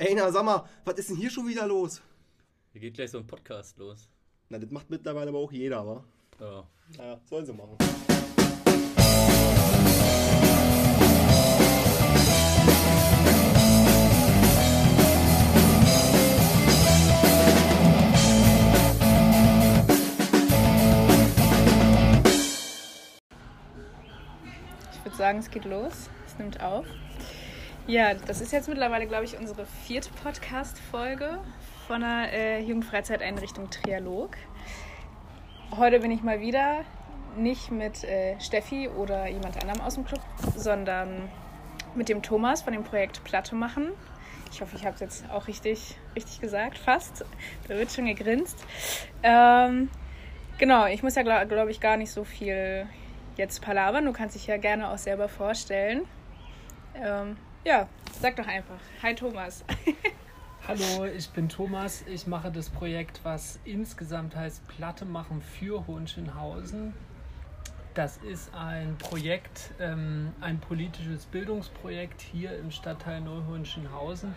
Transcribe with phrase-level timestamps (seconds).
[0.00, 2.00] Ey, na sag mal, was ist denn hier schon wieder los?
[2.72, 4.08] Hier geht gleich so ein Podcast los.
[4.48, 6.02] Na, das macht mittlerweile aber auch jeder, wa?
[6.40, 6.64] Ja.
[6.96, 7.76] Ja, sollen sie machen.
[24.94, 26.08] Ich würde sagen, es geht los.
[26.26, 26.86] Es nimmt auf.
[27.90, 31.40] Ja, das ist jetzt mittlerweile, glaube ich, unsere vierte Podcast-Folge
[31.88, 34.36] von der äh, Jugendfreizeiteinrichtung Trialog.
[35.76, 36.84] Heute bin ich mal wieder
[37.36, 40.20] nicht mit äh, Steffi oder jemand anderem aus dem Club,
[40.54, 41.28] sondern
[41.96, 43.88] mit dem Thomas von dem Projekt Platte machen.
[44.52, 47.24] Ich hoffe, ich habe es jetzt auch richtig, richtig gesagt, fast.
[47.66, 48.56] Da wird schon gegrinst.
[49.24, 49.90] Ähm,
[50.58, 52.86] genau, ich muss ja, glaube glaub ich, gar nicht so viel
[53.36, 54.04] jetzt palabern.
[54.04, 56.02] Du kannst dich ja gerne auch selber vorstellen.
[56.94, 57.88] Ähm, ja,
[58.20, 58.78] sag doch einfach.
[59.02, 59.64] Hi Thomas.
[60.68, 62.04] Hallo, ich bin Thomas.
[62.06, 66.94] Ich mache das Projekt, was insgesamt heißt Platte machen für Hohenschönhausen.
[67.94, 74.34] Das ist ein Projekt, ähm, ein politisches Bildungsprojekt hier im Stadtteil Neuhohenschönhausen,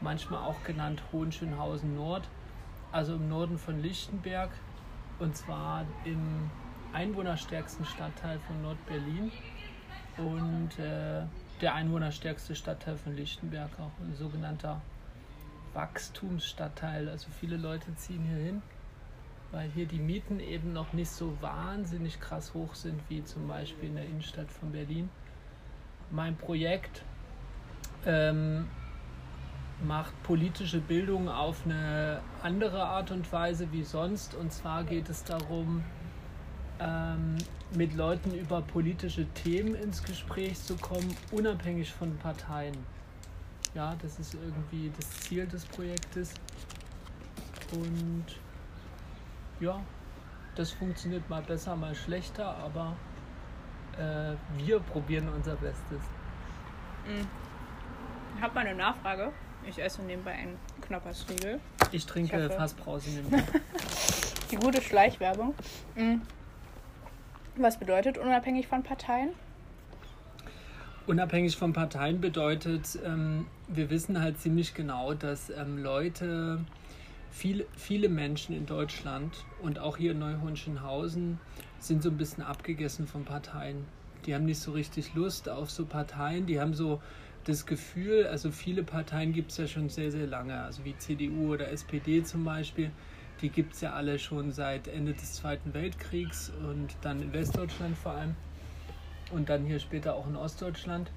[0.00, 2.28] manchmal auch genannt Hohenschönhausen Nord,
[2.90, 4.50] also im Norden von Lichtenberg
[5.20, 6.50] und zwar im
[6.92, 9.30] einwohnerstärksten Stadtteil von Nordberlin
[10.18, 11.22] und äh,
[11.60, 14.82] der einwohnerstärkste Stadtteil von Lichtenberg, auch ein sogenannter
[15.72, 17.08] Wachstumsstadtteil.
[17.08, 18.62] Also viele Leute ziehen hier hin,
[19.52, 23.88] weil hier die Mieten eben noch nicht so wahnsinnig krass hoch sind wie zum Beispiel
[23.88, 25.08] in der Innenstadt von Berlin.
[26.10, 27.02] Mein Projekt
[28.04, 28.68] ähm,
[29.84, 34.34] macht politische Bildung auf eine andere Art und Weise wie sonst.
[34.34, 35.84] Und zwar geht es darum,
[36.80, 37.36] ähm,
[37.74, 42.76] mit Leuten über politische Themen ins Gespräch zu kommen, unabhängig von Parteien.
[43.74, 46.32] Ja, das ist irgendwie das Ziel des Projektes.
[47.72, 48.24] Und
[49.60, 49.80] ja,
[50.54, 52.96] das funktioniert mal besser, mal schlechter, aber
[53.98, 54.34] äh,
[54.64, 56.00] wir probieren unser Bestes.
[58.36, 59.32] Ich habe mal eine Nachfrage.
[59.68, 61.60] Ich esse nebenbei einen Knoppersriegel.
[61.90, 63.42] Ich trinke Ich hoffe- Fassbrause nebenbei.
[64.50, 65.54] Die gute Schleichwerbung.
[67.58, 69.30] Was bedeutet unabhängig von Parteien?
[71.06, 76.58] Unabhängig von Parteien bedeutet, ähm, wir wissen halt ziemlich genau, dass ähm, Leute,
[77.30, 81.38] viele, viele Menschen in Deutschland und auch hier in Neuhohenschönhausen
[81.78, 83.86] sind so ein bisschen abgegessen von Parteien.
[84.26, 86.44] Die haben nicht so richtig Lust auf so Parteien.
[86.44, 87.00] Die haben so
[87.44, 91.54] das Gefühl, also viele Parteien gibt es ja schon sehr, sehr lange, also wie CDU
[91.54, 92.90] oder SPD zum Beispiel.
[93.42, 97.96] Die gibt es ja alle schon seit Ende des Zweiten Weltkriegs und dann in Westdeutschland
[97.98, 98.34] vor allem
[99.30, 101.10] und dann hier später auch in Ostdeutschland.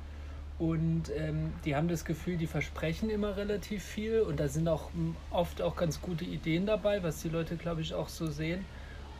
[0.57, 4.93] Und ähm, die haben das Gefühl, die versprechen immer relativ viel und da sind auch
[4.93, 8.65] m, oft auch ganz gute Ideen dabei, was die Leute, glaube ich, auch so sehen.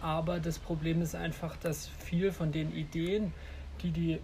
[0.02, 3.34] Aber das Problem ist einfach, dass viel von den Ideen,
[3.82, 4.20] die die,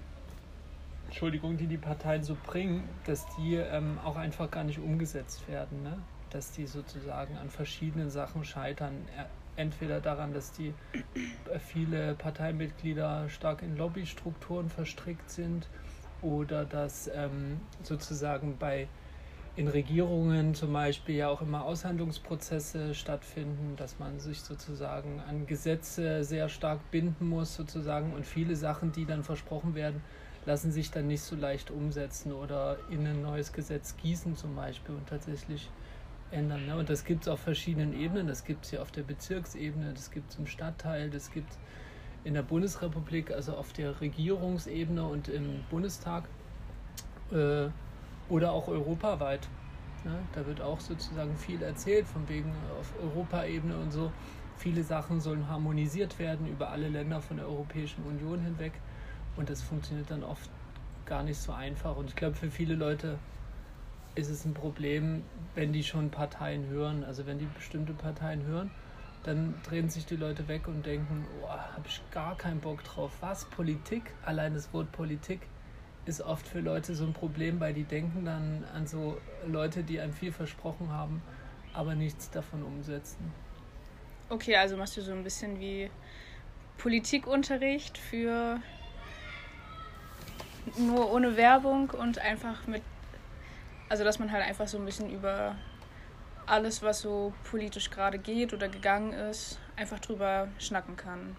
[1.06, 5.84] Entschuldigung, die die Parteien so bringen, dass die ähm, auch einfach gar nicht umgesetzt werden.
[5.84, 5.98] Ne?
[6.36, 9.08] Dass die sozusagen an verschiedenen Sachen scheitern.
[9.56, 10.74] Entweder daran, dass die
[11.50, 15.70] äh, viele Parteimitglieder stark in Lobbystrukturen verstrickt sind
[16.22, 18.90] oder dass ähm, sozusagen bei
[19.56, 26.26] in Regierungen zum Beispiel ja auch immer Aushandlungsprozesse stattfinden, dass man sich sozusagen an Gesetze
[26.26, 30.02] sehr stark binden muss sozusagen und viele Sachen, die dann versprochen werden,
[30.46, 34.96] lassen sich dann nicht so leicht umsetzen oder in ein neues Gesetz gießen zum Beispiel
[34.96, 35.70] und tatsächlich
[36.36, 36.66] ändern.
[36.66, 36.76] Ne?
[36.76, 38.28] Und das gibt es auf verschiedenen Ebenen.
[38.28, 41.58] Das gibt es hier auf der Bezirksebene, das gibt es im Stadtteil, das gibt es
[42.24, 46.28] in der Bundesrepublik, also auf der Regierungsebene und im Bundestag
[47.32, 47.68] äh,
[48.30, 49.48] oder auch europaweit.
[50.04, 50.18] Ne?
[50.34, 54.12] Da wird auch sozusagen viel erzählt, von wegen auf Europaebene und so.
[54.58, 58.74] Viele Sachen sollen harmonisiert werden über alle Länder von der Europäischen Union hinweg.
[59.36, 60.50] Und das funktioniert dann oft
[61.06, 61.96] gar nicht so einfach.
[61.98, 63.20] Und ich glaube, für viele Leute
[64.16, 67.04] ist es ein Problem, wenn die schon Parteien hören.
[67.04, 68.72] Also wenn die bestimmte Parteien hören,
[69.24, 73.12] dann drehen sich die Leute weg und denken, oh, habe ich gar keinen Bock drauf.
[73.22, 73.46] Was?
[73.46, 74.04] Politik?
[74.24, 75.42] Allein das Wort Politik
[76.06, 79.18] ist oft für Leute so ein Problem, weil die denken dann an so
[79.48, 81.22] Leute, die einem viel versprochen haben,
[81.74, 83.34] aber nichts davon umsetzen.
[84.30, 85.90] Okay, also machst du so ein bisschen wie
[86.78, 88.60] Politikunterricht für
[90.78, 92.82] nur ohne Werbung und einfach mit,
[93.90, 95.56] also dass man halt einfach so ein bisschen über
[96.46, 101.36] alles, was so politisch gerade geht oder gegangen ist, einfach drüber schnacken kann.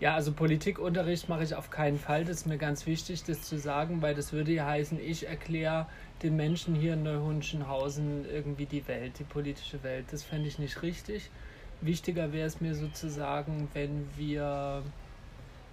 [0.00, 2.24] Ja, also Politikunterricht mache ich auf keinen Fall.
[2.24, 5.86] Das ist mir ganz wichtig, das zu sagen, weil das würde ja heißen, ich erkläre
[6.24, 10.06] den Menschen hier in Neuhunschenhausen irgendwie die Welt, die politische Welt.
[10.10, 11.30] Das fände ich nicht richtig.
[11.80, 14.82] Wichtiger wäre es mir sozusagen, wenn wir,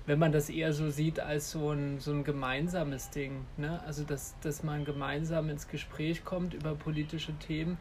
[0.10, 3.46] wenn man das eher so sieht als so ein, so ein gemeinsames Ding.
[3.58, 3.80] Ne?
[3.86, 7.78] Also, dass, dass man gemeinsam ins Gespräch kommt über politische Themen.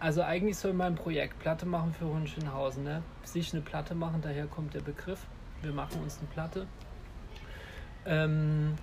[0.00, 3.02] Also eigentlich soll mein Projekt Platte machen für Hunschenhausen, ne?
[3.24, 5.26] Sich eine Platte machen, daher kommt der Begriff
[5.62, 6.66] wir machen uns eine Platte.
[8.04, 8.74] Ähm,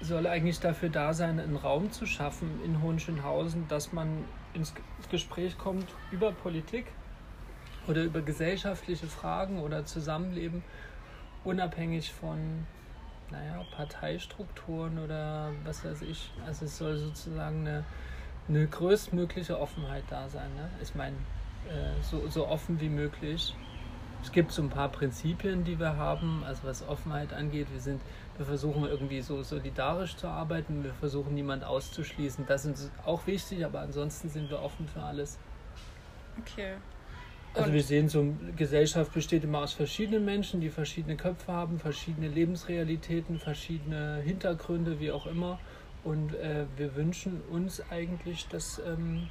[0.00, 4.24] soll eigentlich dafür da sein, einen Raum zu schaffen in Hohenschönhausen, dass man
[4.54, 4.74] ins
[5.10, 6.86] Gespräch kommt über Politik
[7.86, 10.62] oder über gesellschaftliche Fragen oder Zusammenleben,
[11.44, 12.66] unabhängig von
[13.30, 16.30] naja, Parteistrukturen oder was weiß ich.
[16.46, 17.84] Also es soll sozusagen eine,
[18.48, 20.54] eine größtmögliche Offenheit da sein.
[20.54, 20.68] Ne?
[20.82, 21.16] Ich meine,
[21.68, 23.54] äh, so, so offen wie möglich
[24.22, 27.66] es gibt so ein paar Prinzipien, die wir haben, also was Offenheit angeht.
[27.72, 28.00] Wir sind,
[28.36, 30.84] wir versuchen irgendwie so solidarisch zu arbeiten.
[30.84, 32.46] Wir versuchen niemand auszuschließen.
[32.46, 35.38] Das ist auch wichtig, aber ansonsten sind wir offen für alles.
[36.38, 36.74] Okay.
[37.54, 41.52] Und also wir sehen, so eine Gesellschaft besteht immer aus verschiedenen Menschen, die verschiedene Köpfe
[41.52, 45.58] haben, verschiedene Lebensrealitäten, verschiedene Hintergründe, wie auch immer.
[46.02, 49.28] Und äh, wir wünschen uns eigentlich, dass ähm,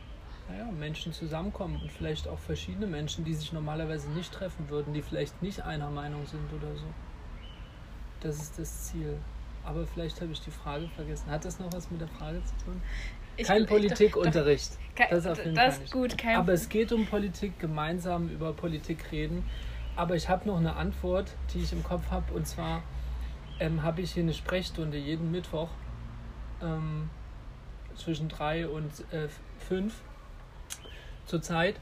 [0.47, 5.01] naja, Menschen zusammenkommen und vielleicht auch verschiedene Menschen, die sich normalerweise nicht treffen würden, die
[5.01, 6.85] vielleicht nicht einer Meinung sind oder so.
[8.21, 9.17] Das ist das Ziel.
[9.63, 11.29] Aber vielleicht habe ich die Frage vergessen.
[11.29, 12.81] Hat das noch was mit der Frage zu tun?
[13.37, 14.71] Kein Politikunterricht.
[15.09, 16.17] Das, auf jeden das ist gut.
[16.17, 19.45] Kein Aber es geht um Politik, gemeinsam über Politik reden.
[19.95, 22.33] Aber ich habe noch eine Antwort, die ich im Kopf habe.
[22.33, 22.83] Und zwar
[23.59, 25.69] ähm, habe ich hier eine Sprechstunde jeden Mittwoch
[26.61, 27.09] ähm,
[27.95, 29.27] zwischen drei und äh,
[29.59, 29.95] fünf
[31.25, 31.75] zurzeit.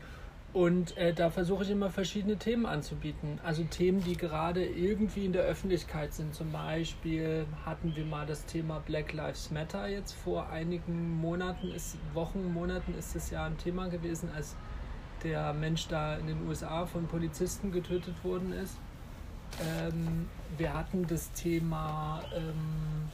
[0.51, 3.39] Und äh, da versuche ich immer verschiedene Themen anzubieten.
[3.43, 6.33] Also Themen, die gerade irgendwie in der Öffentlichkeit sind.
[6.33, 11.97] Zum Beispiel hatten wir mal das Thema Black Lives Matter jetzt vor einigen Monaten, ist,
[12.13, 14.55] Wochen, Monaten ist es ja ein Thema gewesen, als
[15.23, 18.77] der Mensch da in den USA von Polizisten getötet worden ist.
[19.61, 23.09] Ähm, wir hatten das Thema ähm,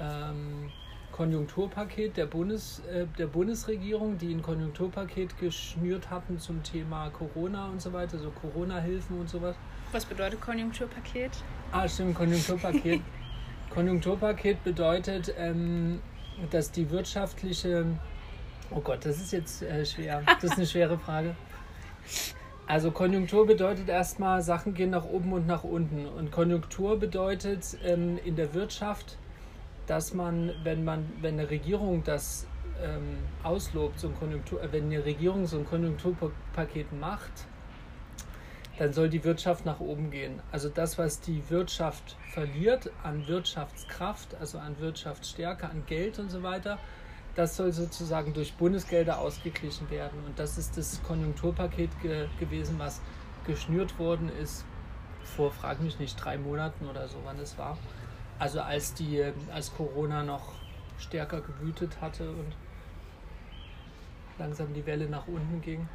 [0.00, 0.72] ähm,
[1.12, 7.80] Konjunkturpaket der, Bundes, äh, der Bundesregierung, die ein Konjunkturpaket geschnürt hatten zum Thema Corona und
[7.80, 9.54] so weiter, so Corona-Hilfen und sowas.
[9.92, 11.30] Was bedeutet Konjunkturpaket?
[11.70, 13.02] Ah, stimmt, Konjunkturpaket.
[13.70, 16.00] Konjunkturpaket bedeutet, ähm,
[16.50, 17.86] dass die wirtschaftliche.
[18.70, 20.22] Oh Gott, das ist jetzt äh, schwer.
[20.40, 21.36] Das ist eine schwere Frage.
[22.66, 26.06] Also Konjunktur bedeutet erstmal, Sachen gehen nach oben und nach unten.
[26.06, 29.18] Und Konjunktur bedeutet ähm, in der Wirtschaft,
[29.92, 32.46] dass man, wenn man, wenn eine Regierung das
[32.82, 37.30] ähm, auslobt, so ein Konjunktur, äh, wenn eine Regierung so ein Konjunkturpaket macht,
[38.78, 40.40] dann soll die Wirtschaft nach oben gehen.
[40.50, 46.42] Also das, was die Wirtschaft verliert an Wirtschaftskraft, also an Wirtschaftsstärke, an Geld und so
[46.42, 46.78] weiter,
[47.34, 50.24] das soll sozusagen durch Bundesgelder ausgeglichen werden.
[50.24, 53.02] Und das ist das Konjunkturpaket ge gewesen, was
[53.46, 54.64] geschnürt worden ist
[55.36, 57.76] vor, frag mich nicht, drei Monaten oder so, wann es war.
[58.42, 59.22] Also als die,
[59.54, 60.54] als Corona noch
[60.98, 62.56] stärker gewütet hatte und
[64.36, 65.88] langsam die Welle nach unten ging.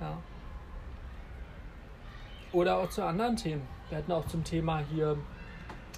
[0.00, 0.18] Ja.
[2.50, 3.62] Oder auch zu anderen Themen.
[3.88, 5.16] Wir hatten auch zum Thema hier,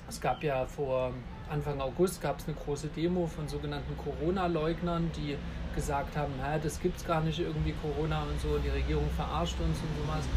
[0.07, 1.15] es gab ja vor
[1.49, 5.39] Anfang August gab es eine große Demo von sogenannten Corona-Leugnern, die
[5.75, 9.79] gesagt haben, das gibt es gar nicht irgendwie Corona und so, die Regierung verarscht uns
[9.79, 10.29] und sowas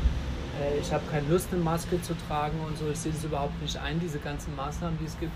[0.60, 3.62] äh, ich habe keine Lust, eine Maske zu tragen und so, ich sehe das überhaupt
[3.62, 5.34] nicht ein, diese ganzen Maßnahmen, die es gibt,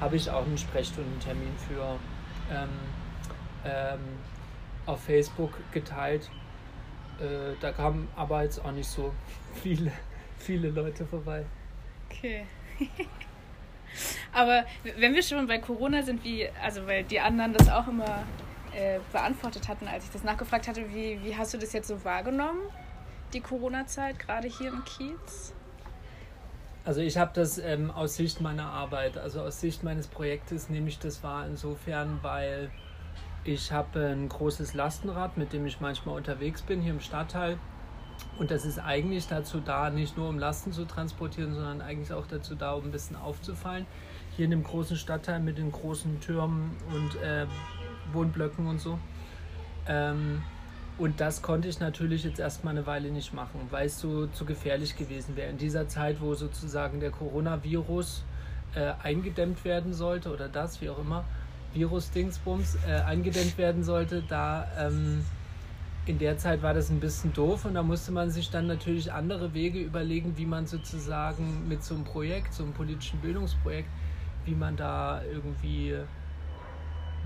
[0.00, 1.98] habe ich auch einen Sprechstundentermin für
[2.52, 2.68] ähm,
[3.64, 4.00] ähm,
[4.86, 6.30] auf Facebook geteilt.
[7.20, 9.12] Äh, da kamen aber jetzt auch nicht so
[9.62, 9.92] viele,
[10.38, 11.44] viele Leute vorbei.
[12.10, 12.46] Okay.
[14.32, 14.64] aber
[14.96, 18.24] wenn wir schon bei Corona sind, wie, also weil die anderen das auch immer
[18.74, 22.04] äh, beantwortet hatten, als ich das nachgefragt hatte, wie, wie hast du das jetzt so
[22.04, 22.60] wahrgenommen?
[23.34, 25.52] Die Corona-Zeit, gerade hier im Kiez?
[26.84, 30.88] Also ich habe das ähm, aus Sicht meiner Arbeit, also aus Sicht meines Projektes nehme
[30.88, 32.70] ich das wahr insofern, weil
[33.42, 37.58] ich habe ein großes Lastenrad, mit dem ich manchmal unterwegs bin hier im Stadtteil.
[38.38, 42.26] Und das ist eigentlich dazu da, nicht nur um Lasten zu transportieren, sondern eigentlich auch
[42.26, 43.86] dazu da, um ein bisschen aufzufallen.
[44.36, 47.46] Hier in dem großen Stadtteil mit den großen Türmen und äh,
[48.12, 48.98] Wohnblöcken und so.
[49.86, 50.42] Ähm,
[50.96, 54.44] und das konnte ich natürlich jetzt erstmal eine Weile nicht machen, weil es so zu
[54.44, 55.50] gefährlich gewesen wäre.
[55.50, 58.22] In dieser Zeit, wo sozusagen der Coronavirus
[58.76, 61.24] äh, eingedämmt werden sollte oder das, wie auch immer,
[61.72, 65.24] Virus-Dingsbums äh, eingedämmt werden sollte, da ähm,
[66.06, 69.12] in der Zeit war das ein bisschen doof und da musste man sich dann natürlich
[69.12, 73.88] andere Wege überlegen, wie man sozusagen mit so einem Projekt, so einem politischen Bildungsprojekt,
[74.44, 75.96] wie man da irgendwie,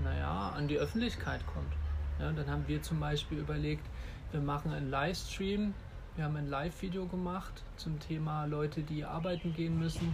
[0.03, 1.78] naja, an die Öffentlichkeit kommt.
[2.19, 3.85] Ja, dann haben wir zum Beispiel überlegt,
[4.31, 5.73] wir machen einen Livestream,
[6.15, 10.13] wir haben ein Live-Video gemacht zum Thema Leute, die arbeiten gehen müssen,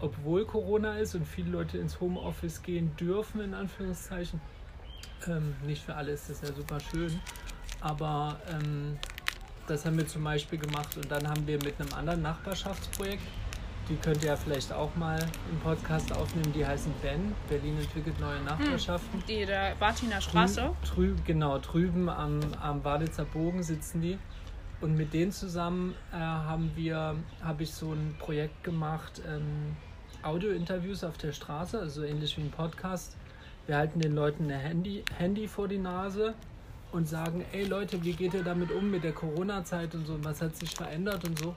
[0.00, 4.40] obwohl Corona ist und viele Leute ins Homeoffice gehen dürfen, in Anführungszeichen.
[5.26, 7.20] Ähm, nicht für alle ist das ja super schön.
[7.80, 8.98] Aber ähm,
[9.66, 13.22] das haben wir zum Beispiel gemacht und dann haben wir mit einem anderen Nachbarschaftsprojekt,
[13.90, 15.18] die könnt ihr ja vielleicht auch mal
[15.50, 19.22] im Podcast aufnehmen, die heißen Ben, Berlin entwickelt neue Nachbarschaften.
[19.26, 20.70] Die der Bartiner Straße.
[20.84, 24.16] Trü, genau, drüben am, am Walitzer Bogen sitzen die.
[24.80, 29.76] Und mit denen zusammen äh, haben wir, habe ich so ein Projekt gemacht, ähm,
[30.22, 33.16] Audio-Interviews auf der Straße, also ähnlich wie ein Podcast.
[33.66, 36.34] Wir halten den Leuten ein Handy, Handy vor die Nase
[36.92, 40.40] und sagen, ey Leute, wie geht ihr damit um mit der Corona-Zeit und so, was
[40.40, 41.54] hat sich verändert und so.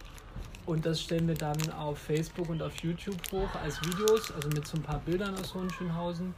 [0.65, 4.65] Und das stellen wir dann auf Facebook und auf YouTube hoch als Videos, also mit
[4.65, 6.33] so ein paar Bildern aus Hohenschönhausen.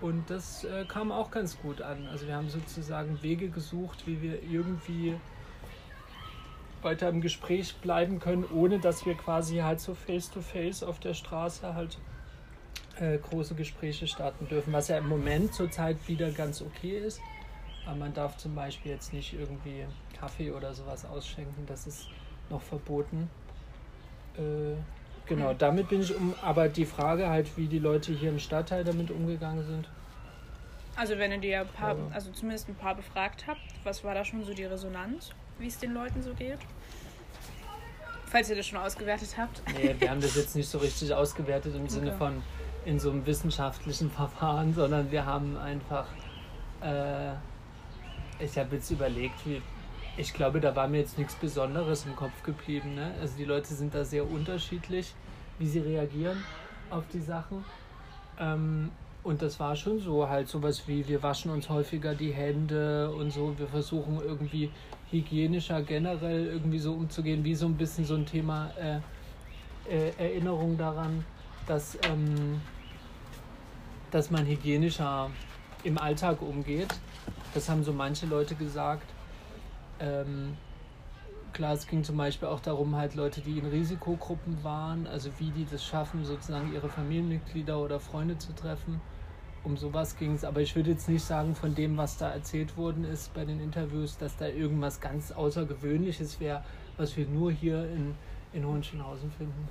[0.00, 2.06] Und das äh, kam auch ganz gut an.
[2.08, 5.14] Also wir haben sozusagen Wege gesucht, wie wir irgendwie
[6.82, 11.14] weiter im Gespräch bleiben können, ohne dass wir quasi halt so face-to-face -face auf der
[11.14, 11.98] Straße halt
[12.98, 17.20] äh, große Gespräche starten dürfen, was ja im Moment zurzeit wieder ganz okay ist.
[17.86, 19.86] Aber man darf zum Beispiel jetzt nicht irgendwie
[20.18, 22.08] Kaffee oder sowas ausschenken, das ist
[22.50, 23.30] noch verboten.
[24.36, 24.76] Äh,
[25.26, 26.34] genau, damit bin ich um.
[26.42, 29.88] Aber die Frage halt, wie die Leute hier im Stadtteil damit umgegangen sind.
[30.96, 32.02] Also wenn ihr die ein paar, Ja.
[32.12, 35.78] also zumindest ein paar befragt habt, was war da schon so die Resonanz, wie es
[35.78, 36.58] den Leuten so geht?
[38.26, 39.62] Falls ihr das schon ausgewertet habt.
[39.76, 42.18] Nee, wir haben das jetzt nicht so richtig ausgewertet im Sinne Okay.
[42.18, 42.42] von
[42.84, 46.06] in so einem wissenschaftlichen Verfahren, sondern wir haben einfach.
[46.80, 47.32] Äh,
[48.40, 49.62] ich habe jetzt überlegt, wie.
[50.16, 52.94] Ich glaube, da war mir jetzt nichts Besonderes im Kopf geblieben.
[52.94, 53.12] Ne?
[53.20, 55.12] Also die Leute sind da sehr unterschiedlich,
[55.58, 56.42] wie sie reagieren
[56.90, 57.64] auf die Sachen.
[58.38, 58.90] Ähm,
[59.24, 63.32] und das war schon so, halt sowas wie, wir waschen uns häufiger die Hände und
[63.32, 63.58] so.
[63.58, 64.70] Wir versuchen irgendwie
[65.10, 68.98] hygienischer generell irgendwie so umzugehen, wie so ein bisschen so ein Thema äh,
[69.90, 71.24] äh, Erinnerung daran,
[71.66, 72.60] dass, ähm,
[74.12, 75.30] dass man hygienischer
[75.82, 76.94] im Alltag umgeht.
[77.52, 79.13] Das haben so manche Leute gesagt.
[80.00, 80.56] Ähm,
[81.52, 85.50] klar, es ging zum Beispiel auch darum, halt Leute, die in Risikogruppen waren, also wie
[85.50, 89.00] die das schaffen, sozusagen ihre Familienmitglieder oder Freunde zu treffen.
[89.62, 90.44] Um sowas ging es.
[90.44, 93.60] Aber ich würde jetzt nicht sagen, von dem, was da erzählt worden ist bei den
[93.60, 96.62] Interviews, dass da irgendwas ganz Außergewöhnliches wäre,
[96.98, 98.14] was wir nur hier in,
[98.52, 99.68] in Hohenschönhausen finden.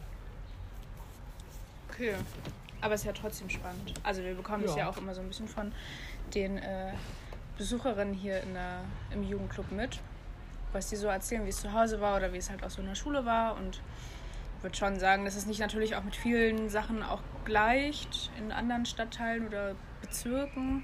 [1.89, 2.15] Okay.
[2.81, 3.93] Aber es ist ja trotzdem spannend.
[4.03, 4.79] Also wir bekommen es Ja.
[4.79, 5.71] ja auch immer so ein bisschen von
[6.33, 6.91] den äh,
[7.57, 8.81] Besucherinnen hier in der,
[9.13, 9.99] im Jugendclub mit,
[10.73, 12.81] was die so erzählen, wie es zu Hause war oder wie es halt auch so
[12.81, 13.55] in der Schule war.
[13.55, 13.81] Und
[14.57, 18.51] ich würde schon sagen, dass es nicht natürlich auch mit vielen Sachen auch gleicht in
[18.51, 20.83] anderen Stadtteilen oder Bezirken.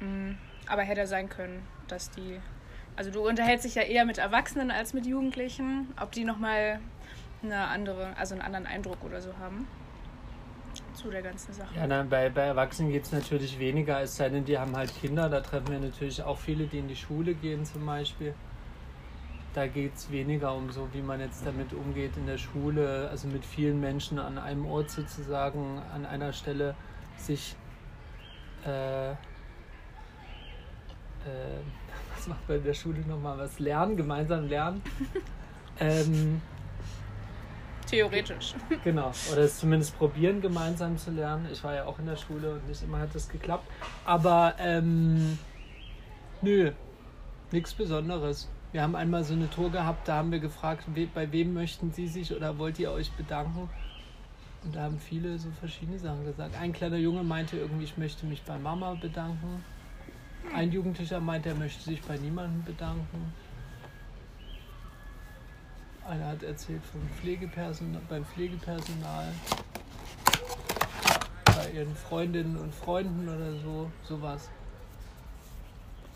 [0.00, 0.32] Mm,
[0.66, 2.40] Aber hätte sein können, dass die.
[2.94, 6.80] Also du unterhältst dich ja eher mit Erwachsenen als mit Jugendlichen, ob die nochmal
[7.42, 9.66] eine andere, also einen anderen Eindruck oder so haben
[10.94, 11.74] zu der ganzen Sache.
[11.74, 14.94] Ja, na, bei, bei Erwachsenen geht es natürlich weniger, es sei denn, die haben halt
[15.00, 15.28] Kinder.
[15.28, 18.34] Da treffen wir natürlich auch viele, die in die Schule gehen zum Beispiel.
[19.54, 23.28] Da geht es weniger um so, wie man jetzt damit umgeht in der Schule, also
[23.28, 26.74] mit vielen Menschen an einem Ort sozusagen, an einer Stelle
[27.18, 27.54] sich,
[28.64, 29.14] äh, äh,
[32.16, 34.80] was macht man in der Schule nochmal, was lernen, gemeinsam lernen.
[35.80, 36.40] ähm,
[37.86, 38.54] Theoretisch.
[38.84, 41.46] Genau, oder es zumindest probieren, gemeinsam zu lernen.
[41.52, 43.70] Ich war ja auch in der Schule und nicht immer hat das geklappt.
[44.06, 45.38] Aber ähm,
[46.40, 46.72] nö,
[47.50, 48.48] nichts Besonderes.
[48.72, 52.08] Wir haben einmal so eine Tour gehabt, da haben wir gefragt, bei wem möchten Sie
[52.08, 53.68] sich oder wollt ihr euch bedanken?
[54.64, 56.56] Und da haben viele so verschiedene Sachen gesagt.
[56.58, 59.62] Ein kleiner Junge meinte irgendwie, ich möchte mich bei Mama bedanken.
[60.54, 63.34] Ein Jugendlicher meinte, er möchte sich bei niemandem bedanken.
[66.08, 69.28] Einer hat erzählt vom Pflegepersonal, beim Pflegepersonal,
[71.44, 74.48] bei ihren Freundinnen und Freunden oder so, sowas.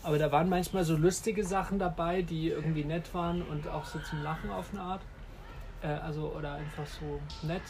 [0.03, 3.99] Aber da waren manchmal so lustige Sachen dabei, die irgendwie nett waren und auch so
[3.99, 5.01] zum Lachen auf eine Art.
[5.81, 7.61] Äh, also, oder einfach so nett.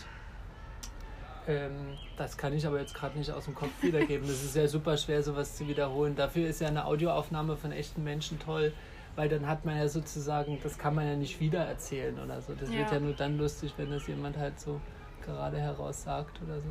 [1.47, 4.27] Ähm, das kann ich aber jetzt gerade nicht aus dem Kopf wiedergeben.
[4.27, 6.15] Das ist ja super schwer, sowas zu wiederholen.
[6.15, 8.73] Dafür ist ja eine Audioaufnahme von echten Menschen toll,
[9.15, 12.53] weil dann hat man ja sozusagen, das kann man ja nicht wiedererzählen oder so.
[12.53, 12.93] Das wird Ja.
[12.95, 14.81] ja nur dann lustig, wenn das jemand halt so
[15.25, 16.67] gerade heraus sagt oder so.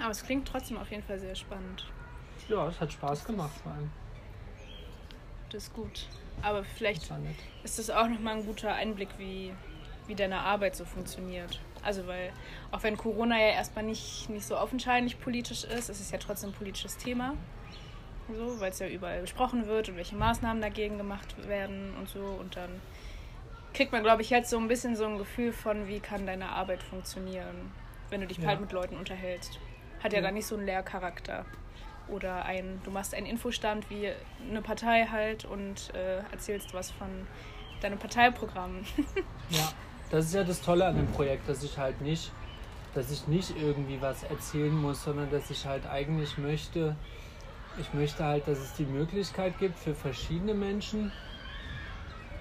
[0.00, 1.84] Aber es klingt trotzdem auf jeden Fall sehr spannend.
[2.48, 3.90] Ja, es hat Spaß gemacht vor allem.
[5.50, 6.06] das ist gut.
[6.42, 7.08] Aber vielleicht
[7.62, 9.52] Das ist das auch nochmal ein guter Einblick, wie,
[10.06, 11.60] wie deine Arbeit so funktioniert.
[11.82, 12.32] Also weil,
[12.72, 16.50] auch wenn Corona ja erstmal nicht, nicht so augenscheinlich politisch ist, ist es ja trotzdem
[16.50, 17.34] ein politisches Thema.
[18.34, 22.20] So, weil es ja überall besprochen wird und welche Maßnahmen dagegen gemacht werden und so.
[22.20, 22.80] Und dann
[23.74, 26.48] kriegt man, glaube ich, jetzt so ein bisschen so ein Gefühl von, wie kann deine
[26.50, 27.72] Arbeit funktionieren,
[28.10, 28.48] wenn du dich Ja.
[28.48, 29.58] halt mit Leuten unterhältst.
[30.02, 30.24] Hat ja, Ja.
[30.26, 31.44] gar nicht so einen Lehrcharakter.
[32.08, 34.10] Oder ein, du machst einen Infostand wie
[34.48, 37.08] eine Partei halt und äh, erzählst was von
[37.80, 38.84] deinem Parteiprogramm.
[39.50, 39.70] Ja,
[40.10, 42.32] das ist ja das Tolle an dem Projekt, dass ich halt nicht,
[42.94, 46.96] dass ich nicht irgendwie was erzählen muss, sondern dass ich halt eigentlich möchte,
[47.78, 51.12] ich möchte halt, dass es die Möglichkeit gibt für verschiedene Menschen,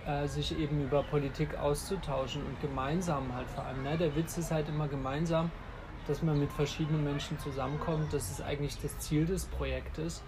[0.06, 3.84] äh, sich eben über Politik auszutauschen und gemeinsam halt vor allem.
[3.84, 3.98] Ne?
[3.98, 5.52] Der Witz ist halt immer gemeinsam,
[6.08, 8.14] dass man mit verschiedenen Menschen zusammenkommt.
[8.14, 10.24] Das ist eigentlich das Ziel des Projektes.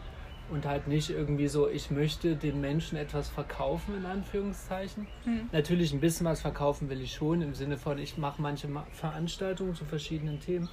[0.52, 5.08] Und halt nicht irgendwie so, ich möchte den Menschen etwas verkaufen, in Anführungszeichen.
[5.24, 5.50] Hm.
[5.54, 8.86] Natürlich ein bisschen was verkaufen will ich schon, im Sinne von, ich mache manche Ma-
[8.92, 10.68] Veranstaltungen zu verschiedenen Themen.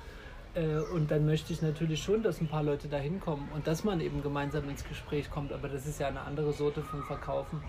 [0.54, 3.84] Äh, und dann möchte ich natürlich schon, dass ein paar Leute da hinkommen und dass
[3.84, 5.52] man eben gemeinsam ins Gespräch kommt.
[5.52, 7.62] Aber das ist ja eine andere Sorte von Verkaufen.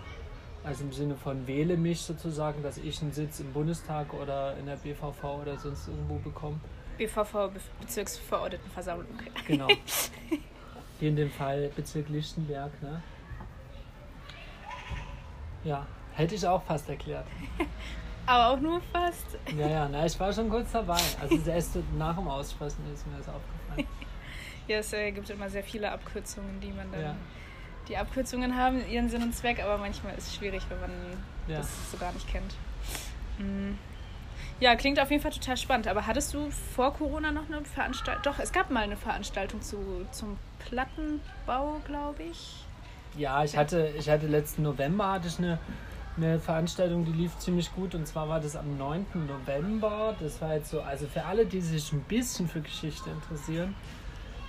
[0.64, 4.66] Also im Sinne von wähle mich sozusagen, dass ich einen Sitz im Bundestag oder in
[4.66, 6.58] der BVV oder sonst irgendwo bekomme.
[6.98, 9.06] BVV, Be Bezirksverordnetenversammlung.
[9.46, 9.68] Genau.
[11.00, 13.02] Hier in dem Fall Bezirk Lichtenberg, ne?
[15.64, 17.26] Ja, hätte ich auch fast erklärt.
[18.26, 19.26] Aber auch nur fast.
[19.56, 21.00] Ja, ja, na, ich war schon kurz dabei.
[21.20, 23.88] Also erst nach dem Aussprechen ist mir das aufgefallen.
[24.68, 27.00] Ja, es äh, gibt immer sehr viele Abkürzungen, die man dann.
[27.02, 27.16] Ja.
[27.88, 30.90] Die Abkürzungen haben ihren Sinn und Zweck, aber manchmal ist es schwierig, wenn man
[31.48, 31.58] Ja.
[31.58, 32.54] das so gar nicht kennt.
[33.38, 33.76] Hm.
[34.60, 35.88] Ja, klingt auf jeden Fall total spannend.
[35.88, 38.22] Aber hattest du vor Corona noch eine Veranstaltung?
[38.22, 42.64] Doch, es gab mal eine Veranstaltung zu, zum Plattenbau, glaube ich.
[43.16, 45.58] Ja, ich hatte, ich hatte letzten November hatte ich eine,
[46.16, 47.94] eine Veranstaltung, die lief ziemlich gut.
[47.94, 49.06] Und zwar war das am 9.
[49.26, 50.14] November.
[50.20, 53.74] Das war jetzt so, also für alle, die sich ein bisschen für Geschichte interessieren.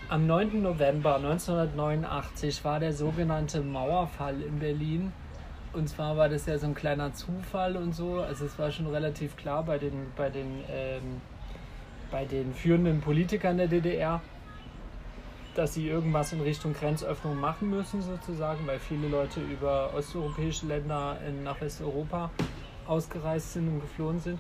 [0.10, 0.62] Am 9.
[0.62, 5.12] November 1989 war der sogenannte Mauerfall in Berlin.
[5.74, 8.22] Und zwar war das ja so ein kleiner Zufall und so.
[8.22, 11.22] Also es war schon relativ klar bei den, bei den, ähm,
[12.12, 14.22] bei den führenden Politikern der DDR,
[15.56, 21.18] dass sie irgendwas in Richtung Grenzöffnung machen müssen, sozusagen, weil viele Leute über osteuropäische Länder
[21.28, 22.30] in, nach Westeuropa
[22.88, 24.40] ausgereist sind und geflohen sind.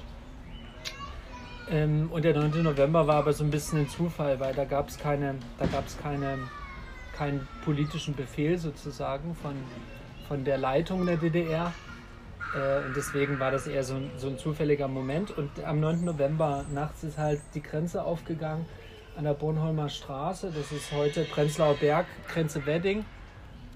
[1.69, 2.61] Ähm, und der 9.
[2.61, 5.35] November war aber so ein bisschen ein Zufall, weil da gab es keine,
[6.01, 6.37] keine,
[7.15, 9.53] keinen politischen Befehl sozusagen von,
[10.33, 11.71] von der Leitung der DDR.
[12.55, 15.29] Äh, und deswegen war das eher so ein, so ein zufälliger Moment.
[15.29, 16.05] Und am 9.
[16.05, 18.65] November nachts ist halt die Grenze aufgegangen
[19.15, 20.51] an der Bornholmer Straße.
[20.51, 23.05] Das ist heute Prenzlauer Berg, Grenze Wedding.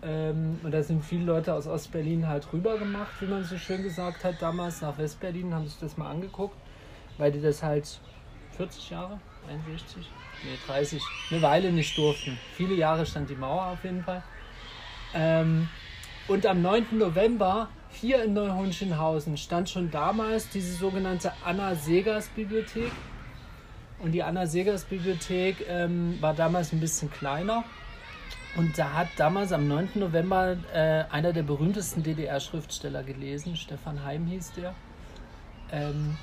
[0.02, 3.84] Ähm, und da sind viele Leute aus Ostberlin halt rüber gemacht, wie man so schön
[3.84, 6.58] gesagt hat, damals nach Westberlin, haben sich das mal angeguckt,
[7.20, 8.00] weil die das halt
[8.58, 10.10] 40 Jahre, 61,
[10.44, 12.36] nee 30, eine Weile nicht durften.
[12.56, 14.24] Viele Jahre stand die Mauer auf jeden Fall.
[15.14, 15.70] Ähm,
[16.28, 16.98] und am 9.
[16.98, 22.92] November hier in Neuhohenschönhausen stand schon damals diese sogenannte Anna Segers Bibliothek.
[24.00, 27.64] Und die Anna Segers Bibliothek ähm, war damals ein bisschen kleiner.
[28.56, 29.92] Und da hat damals am 9.
[29.96, 34.74] November äh, einer der berühmtesten DDR-Schriftsteller gelesen, Stefan Heim hieß der.
[35.72, 36.18] Ähm,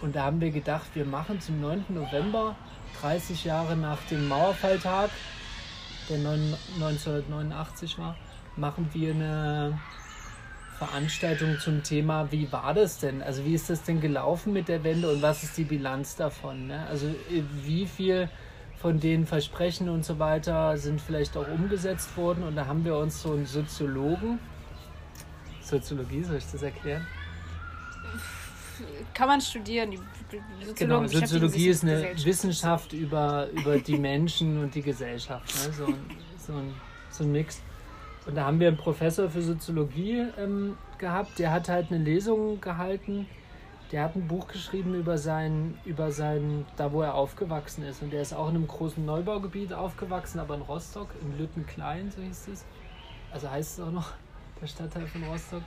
[0.00, 1.86] und da haben wir gedacht, wir machen zum 9.
[1.90, 2.56] November,
[3.00, 5.10] 30 Jahre nach dem Mauerfalltag,
[6.08, 8.16] der 9, 1989 war,
[8.56, 9.78] machen wir eine
[10.78, 13.22] Veranstaltung zum Thema, wie war das denn?
[13.22, 16.66] Also wie ist das denn gelaufen mit der Wende und was ist die Bilanz davon?
[16.66, 16.86] Ne?
[16.88, 18.28] Also äh, wie viel
[18.76, 22.96] von den Versprechen und so weiter sind vielleicht auch umgesetzt worden und da haben wir
[22.96, 24.38] uns so einen Soziologen,
[25.62, 27.06] Soziologie, soll ich das erklären?
[29.14, 29.90] Kann man studieren.
[29.90, 32.24] Die Genau, Soziologen beschäftigen Soziologie ist eine.
[32.24, 35.46] Wissenschaft über, über die Menschen und die Gesellschaft.
[35.66, 35.72] Ne?
[35.72, 35.94] So, ein,
[36.38, 36.74] so, ein,
[37.10, 37.62] so ein Mix.
[38.26, 42.60] Und da haben wir einen Professor für Soziologie ähm, gehabt, der hat halt eine Lesung
[42.60, 43.26] gehalten.
[43.92, 48.02] Der hat ein Buch geschrieben über sein, über sein, da wo er aufgewachsen ist.
[48.02, 52.20] Und der ist auch in einem großen Neubaugebiet aufgewachsen, aber in Rostock, in Lüttenklein, so
[52.20, 52.64] hieß es.
[53.30, 54.10] Also heißt es auch noch,
[54.60, 55.62] der Stadtteil von Rostock.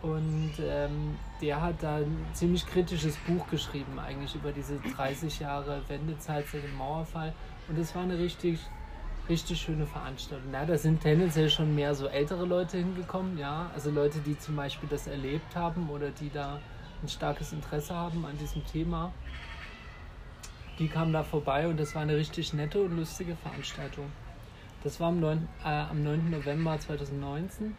[0.00, 5.82] Und ähm, der hat da ein ziemlich kritisches Buch geschrieben, eigentlich über diese 30 Jahre
[5.88, 7.34] Wendezeit seit dem Mauerfall.
[7.68, 8.60] Und es war eine richtig,
[9.28, 10.52] richtig schöne Veranstaltung.
[10.52, 13.70] Ja, da sind tendenziell schon mehr so ältere Leute hingekommen, ja.
[13.74, 16.60] Also Leute, die zum Beispiel das erlebt haben oder die da
[17.02, 19.12] ein starkes Interesse haben an diesem Thema.
[20.78, 24.10] Die kamen da vorbei und das war eine richtig nette und lustige Veranstaltung.
[24.84, 26.30] Das war am 9, äh, am 9.
[26.30, 27.74] November 2019.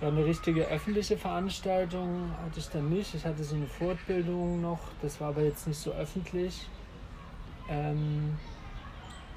[0.00, 3.14] Ja, eine richtige öffentliche Veranstaltung hatte ich dann nicht.
[3.14, 6.68] Ich hatte so eine Fortbildung noch, das war aber jetzt nicht so öffentlich.
[7.68, 8.36] Ähm,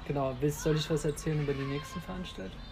[0.06, 2.62] genau, willst, soll ich was erzählen über die nächsten Veranstaltungen?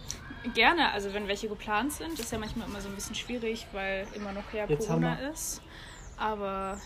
[0.53, 4.07] Gerne, also wenn welche geplant sind, ist ja manchmal immer so ein bisschen schwierig, weil
[4.13, 5.61] immer noch ja Jetzt Corona ist.
[6.17, 6.77] Aber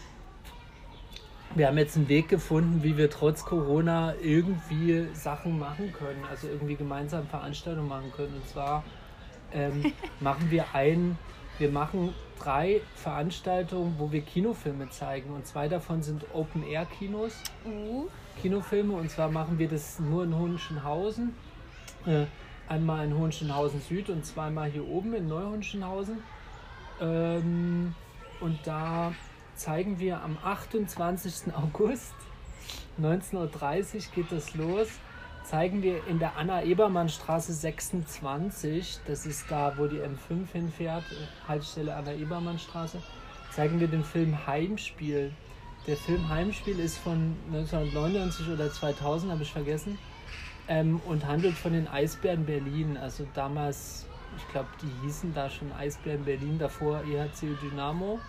[1.55, 6.47] Wir haben jetzt einen Weg gefunden, wie wir trotz Corona irgendwie Sachen machen können, also
[6.47, 8.35] irgendwie gemeinsam Veranstaltungen machen können.
[8.35, 8.83] Und zwar
[9.51, 11.17] ähm, machen wir ein,
[11.57, 15.31] wir machen drei Veranstaltungen, wo wir Kinofilme zeigen.
[15.31, 17.33] Und zwei davon sind Open-Air-Kinos.
[17.65, 18.07] uh,
[18.41, 21.35] Kinofilme und zwar machen wir das nur in Hohenschönhausen.
[22.05, 22.25] Äh,
[22.67, 26.19] einmal in Hohenschönhausen Süd und zweimal hier oben in Neuhohenschönhausen.
[27.01, 27.93] Ähm,
[28.39, 29.13] und da
[29.55, 31.53] zeigen wir am 28.
[31.53, 32.13] August
[33.01, 34.87] 19.30 Uhr geht das los.
[35.43, 41.03] Zeigen wir in der Anna-Ebermann-Straße 26, das ist da, wo die M5 hinfährt,
[41.47, 43.01] Haltestelle Anna-Ebermann-Straße,
[43.51, 45.31] zeigen wir den Film Heimspiel.
[45.87, 49.97] Der Film Heimspiel ist von 1999 oder 2000, habe ich vergessen,
[50.67, 52.95] ähm, und handelt von den Eisbären Berlin.
[52.95, 54.05] Also damals,
[54.37, 58.19] ich glaube, die hießen da schon Eisbären Berlin, davor EHC Dynamo.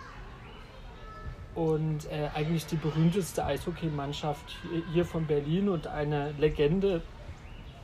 [1.55, 4.55] Und äh, eigentlich die berühmteste Eishockeymannschaft
[4.93, 7.01] hier- von Berlin und eine Legende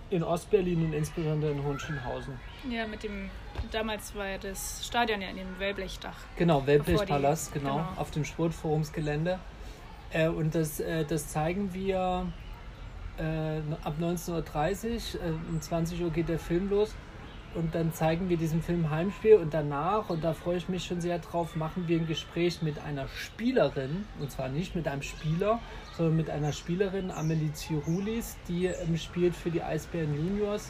[0.09, 2.39] in Ostberlin und insbesondere in Hohenschönhausen.
[2.71, 3.29] ja, mit dem,
[3.71, 6.15] damals war ja das Stadion ja in dem Wellblechdach.
[6.37, 7.87] Genau, Bevor Weltbilderpalast, die- genau, genau.
[8.01, 9.37] auf dem Sportforumsgelände.
[10.13, 12.25] Äh, und das, äh, das zeigen wir
[13.17, 15.21] äh, ab 19.30 Uhr.
[15.25, 16.95] Äh, um 20 Uhr geht der Film los.
[17.57, 21.01] Und dann zeigen wir diesen Film Heimspiel und danach, und da freue ich mich schon
[21.01, 25.59] sehr drauf, machen wir ein Gespräch mit einer Spielerin, und zwar nicht mit einem Spieler,
[25.95, 30.69] sondern mit einer Spielerin, Amelie Zirulis, die ähm, spielt für die Eisbären Juniors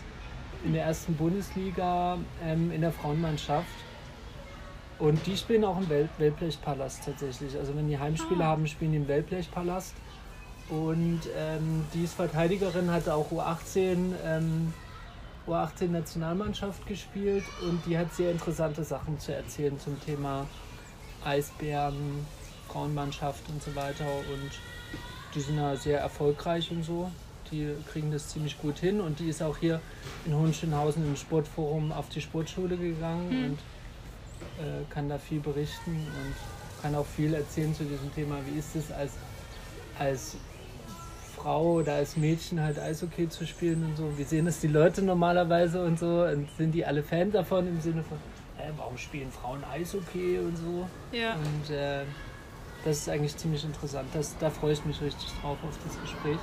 [0.63, 3.67] in der ersten Bundesliga ähm, in der Frauenmannschaft.
[4.97, 7.57] Und die spielen auch im Wel Wellblechpalast tatsächlich.
[7.57, 8.47] Also wenn die Heimspiele Ah.
[8.47, 9.93] haben, spielen die im Wellblechpalast.
[10.69, 14.13] Und ähm, die ist Verteidigerin, hatte auch U18,
[15.47, 20.47] ähm, U18 Nationalmannschaft gespielt und die hat sehr interessante Sachen zu erzählen zum Thema
[21.23, 22.25] Eisbären,
[22.67, 24.05] Frauenmannschaft und so weiter.
[24.05, 24.51] Und
[25.33, 27.11] die sind da sehr erfolgreich und so.
[27.51, 29.79] Die kriegen das ziemlich gut hin und die ist auch hier
[30.25, 33.45] in Hohenschönhausen im Sportforum auf die Sportschule gegangen Mhm.
[33.45, 33.59] und
[34.59, 38.37] äh, kann da viel berichten und kann auch viel erzählen zu diesem Thema.
[38.45, 39.13] Wie ist es als,
[39.97, 40.35] als
[41.37, 44.17] Frau oder als Mädchen halt Eishockey zu spielen und so?
[44.17, 46.23] Wie sehen das die Leute normalerweise und so?
[46.23, 48.17] Und sind die alle Fan davon im Sinne von,
[48.57, 50.87] äh, warum spielen Frauen Eishockey und so?
[51.11, 51.35] Ja.
[51.35, 52.03] Und äh,
[52.83, 54.07] das ist eigentlich ziemlich interessant.
[54.13, 56.39] Das, da freue ich mich richtig drauf auf das Gespräch.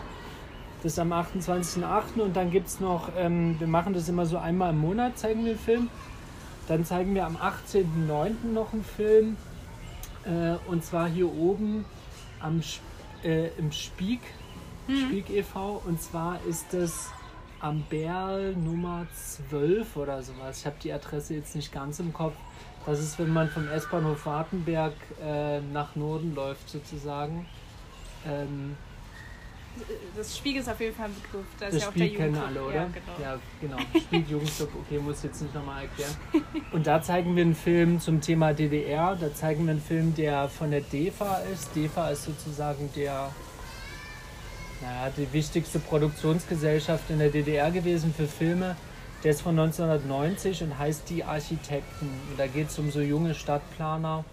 [0.83, 2.20] Das ist am 28.08.
[2.20, 5.44] und dann gibt es noch, ähm, wir machen das immer so einmal im Monat, zeigen
[5.44, 5.88] wir einen Film.
[6.68, 8.52] Dann zeigen wir am 18.09.
[8.52, 9.37] noch einen Film.
[10.24, 11.85] Äh, und zwar hier oben
[12.40, 12.62] am,
[13.22, 13.72] äh, im
[14.87, 15.83] Spiek, Spiek e.V.
[15.87, 17.11] Und zwar ist das
[17.61, 19.07] am Berl Nummer
[19.49, 20.61] 12 oder sowas.
[20.61, 22.35] Ich habe die Adresse jetzt nicht ganz im Kopf.
[22.87, 24.92] Das ist, wenn man vom S-Bahnhof Wartenberg
[25.25, 27.47] äh, nach Norden läuft, sozusagen.
[28.27, 28.77] Ähm,
[30.14, 31.47] Das Spiegel ist auf jeden Fall ein Begriff.
[31.59, 32.75] Da ist das ja auch der kennen alle, oder?
[32.75, 33.23] Ja, genau.
[33.23, 33.79] Ja, genau.
[33.99, 36.14] Spiel Jugendclub, okay, muss ich jetzt nicht nochmal erklären.
[36.73, 39.16] Und da zeigen wir einen Film zum Thema DDR.
[39.18, 41.75] Da zeigen wir einen Film, der von der DEFA ist.
[41.75, 43.31] DEFA ist sozusagen der,
[44.85, 48.77] naja, die wichtigste Produktionsgesellschaft in der DDR gewesen für Filme.
[49.23, 52.11] Der ist von 1990 und heißt Die Architekten.
[52.31, 54.27] Und da geht es um so junge Stadtplaner,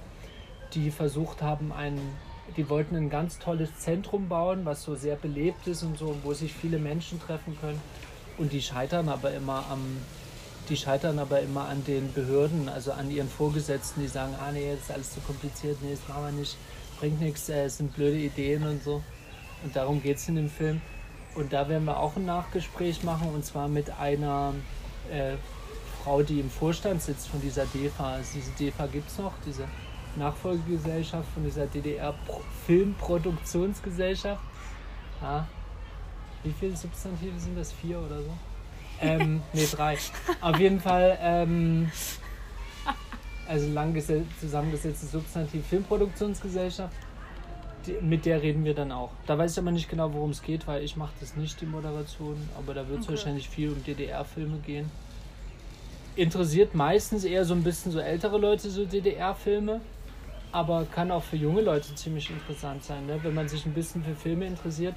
[0.73, 1.97] die versucht haben, ein,
[2.57, 6.33] die wollten ein ganz tolles Zentrum bauen, was so sehr belebt ist und so, wo
[6.33, 7.81] sich viele Menschen treffen können.
[8.37, 9.79] Und die scheitern aber immer am,
[10.67, 14.73] die scheitern aber immer an den Behörden, also an ihren Vorgesetzten, die sagen, ah nee,
[14.73, 16.57] das ist alles zu kompliziert, nee, das machen wir nicht,
[16.99, 19.01] bringt nichts, äh, es sind blöde Ideen und so.
[19.63, 20.81] Und darum geht es in dem Film.
[21.35, 24.53] Und da werden wir auch ein Nachgespräch machen und zwar mit einer
[25.09, 25.35] äh,
[26.03, 28.13] Frau, die im Vorstand sitzt von dieser DEFA.
[28.15, 29.65] Also diese DEFA gibt es noch, diese
[30.17, 34.41] Nachfolgegesellschaft von dieser DDR-Filmproduktionsgesellschaft.
[35.21, 35.47] Ja.
[36.43, 37.71] Wie viele Substantive sind das?
[37.71, 38.33] Vier oder so?
[38.99, 39.97] Ähm, nee, drei.
[40.41, 41.89] Auf jeden Fall, ähm,
[43.47, 46.93] also lang gese- zusammengesetzte Substantiv Filmproduktionsgesellschaft.
[47.87, 49.09] Die, mit der reden wir dann auch.
[49.25, 51.65] Da weiß ich aber nicht genau, worum es geht, weil ich mache das nicht, die
[51.65, 52.37] Moderation.
[52.57, 53.15] Aber da wird es Okay.
[53.15, 54.91] wahrscheinlich viel um DDR-Filme gehen.
[56.15, 59.79] Interessiert meistens eher so ein bisschen so ältere Leute, so DDR-Filme.
[60.51, 63.19] Aber kann auch für junge Leute ziemlich interessant sein, ne?
[63.23, 64.95] wenn man sich ein bisschen für Filme interessiert.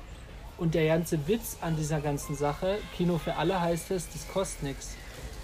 [0.59, 4.64] Und der ganze Witz an dieser ganzen Sache, Kino für alle heißt es, das kostet
[4.64, 4.94] nichts.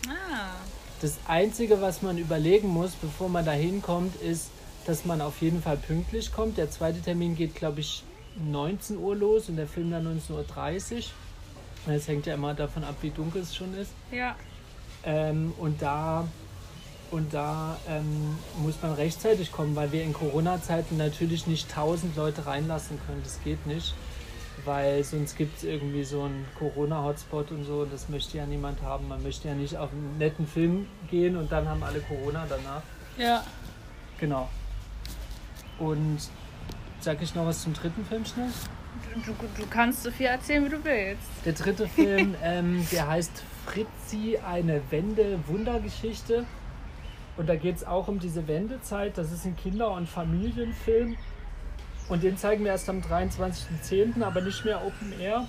[0.09, 0.57] Ah,
[1.00, 4.50] Das Einzige, was man überlegen muss, bevor man da hinkommt, ist,
[4.90, 6.59] dass man auf jeden Fall pünktlich kommt.
[6.59, 8.03] Der zweite Termin geht, glaube ich,
[8.44, 11.94] 19 Uhr los und der Film dann 19.30 Uhr.
[11.94, 13.92] Es hängt ja immer davon ab, wie dunkel es schon ist.
[14.11, 14.35] Ja.
[15.05, 16.26] Ähm, und da,
[17.12, 22.46] und da ähm, muss man rechtzeitig kommen, weil wir in Corona-Zeiten natürlich nicht 1000 Leute
[22.46, 23.20] reinlassen können.
[23.22, 23.94] Das geht nicht,
[24.64, 27.83] weil sonst gibt es irgendwie so einen Corona-Hotspot und so.
[27.83, 29.07] Und das möchte ja niemand haben.
[29.07, 32.83] Man möchte ja nicht auf einen netten Film gehen und dann haben alle Corona danach.
[33.16, 33.44] Ja.
[34.18, 34.48] Genau.
[35.80, 36.18] Und
[37.00, 38.48] sag ich noch was zum dritten Film schnell?
[39.26, 41.22] Du, du kannst so viel erzählen, wie du willst.
[41.44, 46.44] Der dritte Film, ähm, der heißt Fritzi, eine Wende-Wundergeschichte.
[47.36, 49.16] Und da geht es auch um diese Wendezeit.
[49.16, 51.16] Das ist ein Kinder- und Familienfilm.
[52.08, 55.48] Und den zeigen wir erst am 23.10., aber nicht mehr Open Air,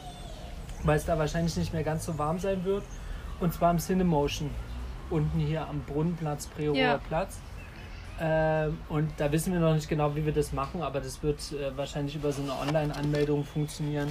[0.84, 2.84] weil es da wahrscheinlich nicht mehr ganz so warm sein wird.
[3.40, 4.52] Und zwar im Cinemotion,
[5.10, 6.98] unten hier am Brunnenplatz, Prehofer Ja.
[7.00, 7.40] Platz.
[8.24, 11.40] Ähm, und da wissen wir noch nicht genau, wie wir das machen, aber das wird
[11.54, 14.08] äh, wahrscheinlich über so eine Online-Anmeldung funktionieren,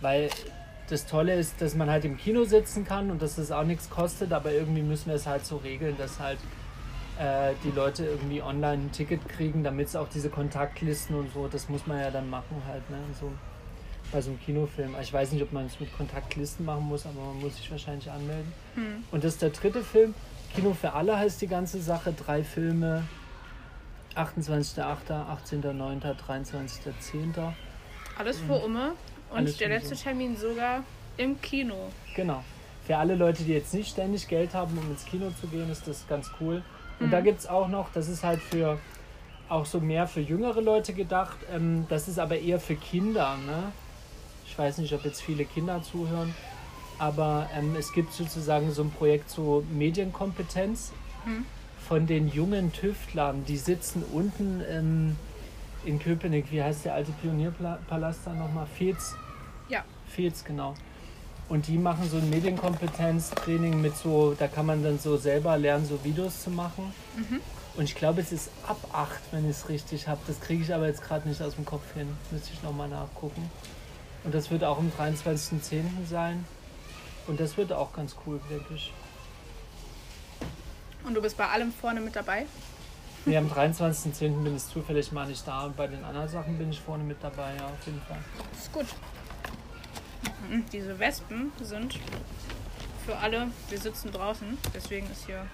[0.00, 0.30] weil
[0.88, 3.88] das Tolle ist, dass man halt im Kino sitzen kann und dass das auch nichts
[3.88, 6.38] kostet, aber irgendwie müssen wir es halt so regeln, dass halt
[7.20, 11.46] äh, die Leute irgendwie online ein Ticket kriegen, damit es auch diese Kontaktlisten und so,
[11.46, 12.98] das muss man ja dann machen halt, ne?
[13.20, 13.30] So,
[14.10, 14.96] bei so einem Kinofilm.
[15.00, 18.10] Ich weiß nicht, ob man es mit Kontaktlisten machen muss, aber man muss sich wahrscheinlich
[18.10, 18.52] anmelden.
[18.74, 19.04] Hm.
[19.12, 20.14] Und das ist der dritte Film.
[20.54, 22.12] Kino für alle heißt die ganze Sache.
[22.12, 23.04] Drei Filme.
[24.16, 24.76] 28.8.,
[25.50, 27.52] 18.9., 23.10.
[28.18, 28.92] Alles für Umme.
[29.30, 30.04] Und Alles der letzte so.
[30.04, 30.84] Termin sogar
[31.16, 31.74] im Kino.
[32.14, 32.42] Genau.
[32.86, 35.86] Für alle Leute, die jetzt nicht ständig Geld haben, um ins Kino zu gehen, ist
[35.88, 36.62] das ganz cool.
[37.00, 37.10] Und Mhm.
[37.10, 38.78] da gibt es auch noch, das ist halt für
[39.48, 41.36] auch so mehr für jüngere Leute gedacht.
[41.52, 43.36] Ähm, das ist aber eher für Kinder.
[43.44, 43.72] Ne?
[44.46, 46.34] Ich weiß nicht, ob jetzt viele Kinder zuhören,
[46.98, 50.92] aber ähm, es gibt sozusagen so ein Projekt zur Medienkompetenz
[51.24, 51.44] Mhm.
[51.88, 53.44] Von den jungen Tüftlern.
[53.44, 55.16] Die sitzen unten ähm,
[55.84, 56.50] in Köpenick.
[56.50, 58.66] Wie heißt der alte Pionierpalast da nochmal?
[58.66, 59.14] Fez.
[59.68, 59.84] Ja.
[60.08, 60.74] Fez, genau.
[61.48, 65.86] Und die machen so ein Medienkompetenztraining mit so, da kann man dann so selber lernen,
[65.86, 66.92] so Videos zu machen.
[67.16, 67.40] Mhm.
[67.76, 70.20] Und ich glaube, es ist ab 8, wenn ich es richtig habe.
[70.26, 72.08] Das kriege ich aber jetzt gerade nicht aus dem Kopf hin.
[72.32, 73.48] Müsste ich nochmal nachgucken.
[74.24, 75.84] Und das wird auch am 23.10.
[76.08, 76.44] sein.
[77.28, 78.92] Und das wird auch ganz cool, denke ich.
[81.06, 82.46] Und du bist bei allem vorne mit dabei?
[83.24, 84.42] Nee, am 23.10.
[84.42, 85.64] bin ich zufällig mal nicht da.
[85.64, 88.18] Und bei den anderen Sachen bin ich vorne mit dabei, ja, auf jeden Fall.
[88.52, 88.86] Das ist gut.
[90.48, 90.64] Mhm.
[90.72, 91.98] Diese Wespen sind
[93.04, 95.46] für alle, wir sitzen draußen, deswegen ist hier,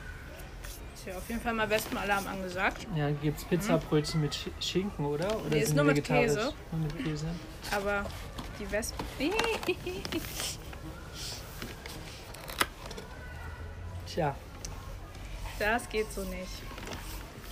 [0.94, 2.86] ist hier auf jeden Fall mal Wespenalarm angesagt.
[2.96, 5.26] Ja, gibt es Pizzabrötchen mit Sch Schinken, oder?
[5.38, 6.02] Oder Nee, ist nur mit?
[6.02, 6.54] Käse.
[6.72, 7.26] Nur mit Käse.
[7.70, 8.06] Aber
[8.58, 9.04] die Wespen.
[14.06, 14.34] Tja,
[15.62, 16.60] Das geht so nicht.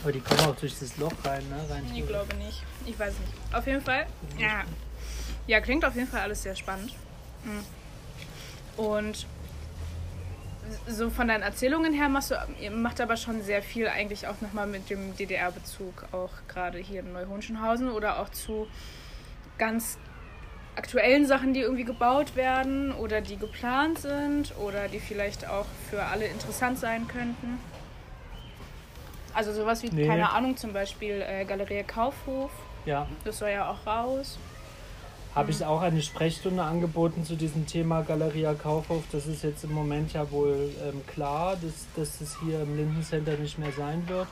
[0.03, 1.65] aber die kommen auch durch das Loch rein, ne?
[1.71, 2.61] Rein Ich glaube nicht.
[2.85, 3.55] Ich weiß nicht.
[3.55, 4.07] Auf jeden Fall.
[4.37, 4.65] Ja.
[5.47, 6.93] Ja, klingt auf jeden Fall alles sehr spannend.
[7.45, 7.65] Mhm.
[8.77, 9.27] Und
[10.89, 14.67] so von deinen Erzählungen her machst du, macht aber schon sehr viel eigentlich auch nochmal
[14.67, 18.67] mit dem DDR-Bezug, auch gerade hier in Neuhohenschenhausen oder auch zu
[19.57, 19.99] ganz
[20.75, 26.03] aktuellen Sachen, die irgendwie gebaut werden oder die geplant sind oder die vielleicht auch für
[26.03, 27.59] alle interessant sein könnten.
[29.35, 30.07] Also sowas wie, Nee.
[30.07, 32.51] keine Ahnung, zum Beispiel äh, Galerie Kaufhof,
[32.87, 34.39] Ja, das soll ja auch raus.
[35.35, 39.05] habe ich auch eine Sprechstunde angeboten zu diesem Thema Galeria Kaufhof.
[39.13, 43.37] Das ist jetzt im Moment ja wohl ähm, klar, dass, dass es hier im Lindencenter
[43.37, 44.27] nicht mehr sein wird.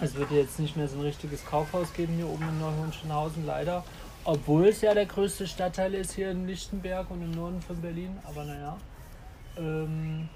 [0.00, 3.84] Es wird jetzt nicht mehr so ein richtiges Kaufhaus geben hier oben in Neuhohenschenhausen, leider.
[4.24, 8.16] Obwohl es ja der größte Stadtteil ist hier in Lichtenberg und im Norden von Berlin.
[8.24, 8.76] Aber naja.
[9.58, 10.28] Ähm,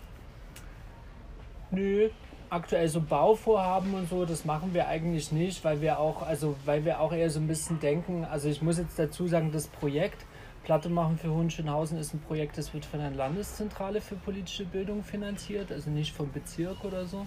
[1.70, 2.08] nö,
[2.50, 6.84] aktuell so Bauvorhaben und so, das machen wir eigentlich nicht, weil wir auch, also weil
[6.84, 10.24] wir auch eher so ein bisschen denken, also ich muss jetzt dazu sagen, das Projekt
[10.68, 15.02] Platte machen für Hohenschönhausen ist ein Projekt, das wird von der Landeszentrale für politische Bildung
[15.02, 17.26] finanziert, also nicht vom Bezirk oder so.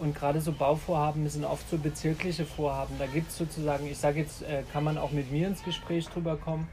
[0.00, 2.96] Und gerade so Bauvorhaben sind oft so bezirkliche Vorhaben.
[2.98, 6.08] Da gibt es sozusagen, ich sage jetzt, äh, kann man auch mit mir ins Gespräch
[6.08, 6.66] drüber kommen.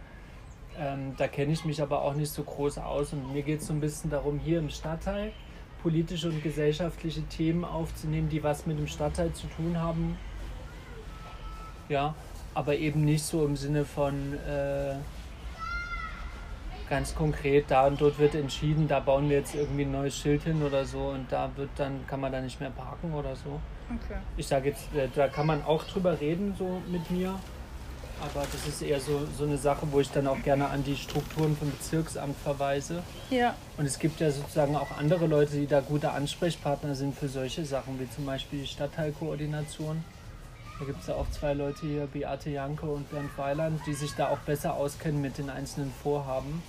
[0.79, 3.13] Ähm, da kenne ich mich aber auch nicht so groß aus.
[3.13, 5.33] Und mir geht es so ein bisschen darum, hier im Stadtteil
[5.81, 10.17] politische und gesellschaftliche Themen aufzunehmen, die was mit dem Stadtteil zu tun haben.
[11.87, 12.13] Ja,
[12.53, 14.95] aber eben nicht so im Sinne von äh,
[16.89, 20.43] ganz konkret, da und dort wird entschieden, da bauen wir jetzt irgendwie ein neues Schild
[20.43, 23.59] hin oder so und da wird dann, kann man da nicht mehr parken oder so.
[23.89, 24.19] Okay.
[24.37, 27.39] Ich sage jetzt, äh, da kann man auch drüber reden, so mit mir.
[28.21, 30.95] Aber das ist eher so, so eine Sache, wo ich dann auch gerne an die
[30.95, 33.01] Strukturen vom Bezirksamt verweise.
[33.29, 33.55] Ja.
[33.77, 37.65] Und es gibt ja sozusagen auch andere Leute, die da gute Ansprechpartner sind für solche
[37.65, 40.03] Sachen, wie zum Beispiel die Stadtteilkoordination.
[40.79, 44.13] Da gibt es ja auch zwei Leute hier, Beate Janke und Bernd Weiland, die sich
[44.15, 46.63] da auch besser auskennen mit den einzelnen Vorhaben.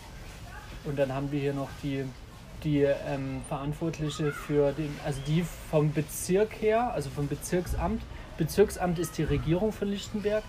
[0.84, 2.04] Und dann haben wir hier noch die,
[2.64, 8.02] die ähm, Verantwortliche für den, also die vom Bezirk her, also vom Bezirksamt.
[8.36, 10.42] Bezirksamt ist die Regierung von Lichtenberg,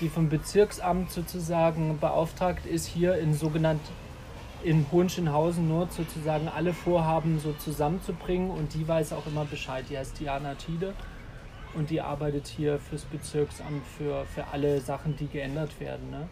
[0.00, 3.80] die vom Bezirksamt sozusagen beauftragt ist, hier in sogenannt
[4.62, 9.84] in Hohenschönhausen nur sozusagen alle Vorhaben so zusammenzubringen und die weiß auch immer Bescheid.
[9.88, 10.92] Die heißt Diana Tiede
[11.74, 16.10] und die arbeitet hier fürs Bezirksamt für, für alle Sachen, die geändert werden.
[16.10, 16.28] Ne?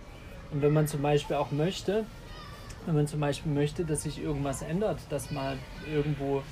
[0.50, 2.04] Und wenn man zum Beispiel auch möchte,
[2.86, 5.58] wenn man zum Beispiel möchte, dass sich irgendwas ändert, dass mal
[5.92, 6.42] irgendwo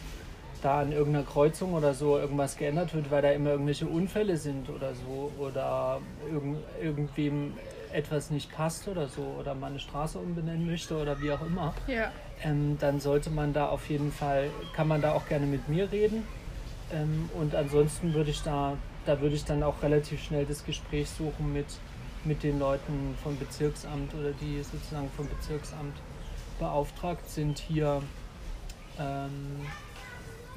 [0.63, 4.69] da an irgendeiner Kreuzung oder so irgendwas geändert wird, weil da immer irgendwelche Unfälle sind
[4.71, 7.55] oder so oder irgend, irgendwem
[7.93, 11.73] etwas nicht passt oder so oder man eine Straße umbenennen möchte oder wie auch immer,
[11.87, 12.11] Ja.
[12.43, 15.91] ähm, dann sollte man da auf jeden Fall, kann man da auch gerne mit mir
[15.93, 16.25] reden.
[16.93, 21.09] Ähm, und ansonsten würde ich da, da würde ich dann auch relativ schnell das Gespräch
[21.09, 21.67] suchen mit,
[22.25, 25.97] mit den Leuten vom Bezirksamt oder die sozusagen vom Bezirksamt
[26.59, 28.03] beauftragt sind, hier
[28.99, 29.61] ähm,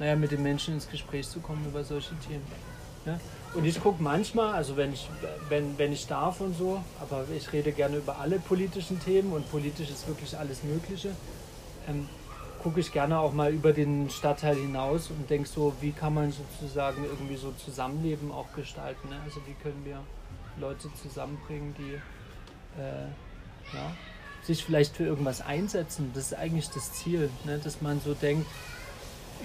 [0.00, 2.46] naja, mit den Menschen ins Gespräch zu kommen über solche Themen.
[3.04, 3.20] Ja?
[3.54, 5.08] Und ich gucke manchmal, also wenn ich,
[5.48, 9.48] wenn, wenn ich darf und so, aber ich rede gerne über alle politischen Themen und
[9.50, 11.10] politisch ist wirklich alles Mögliche,
[11.86, 12.08] ähm,
[12.62, 16.32] gucke ich gerne auch mal über den Stadtteil hinaus und denke so, wie kann man
[16.32, 19.08] sozusagen irgendwie so Zusammenleben auch gestalten.
[19.10, 19.16] Ne?
[19.24, 20.00] Also wie können wir
[20.58, 21.94] Leute zusammenbringen, die
[22.80, 23.06] äh,
[23.74, 23.92] ja,
[24.42, 26.10] sich vielleicht für irgendwas einsetzen.
[26.14, 27.58] Das ist eigentlich das Ziel, ne?
[27.58, 28.46] dass man so denkt,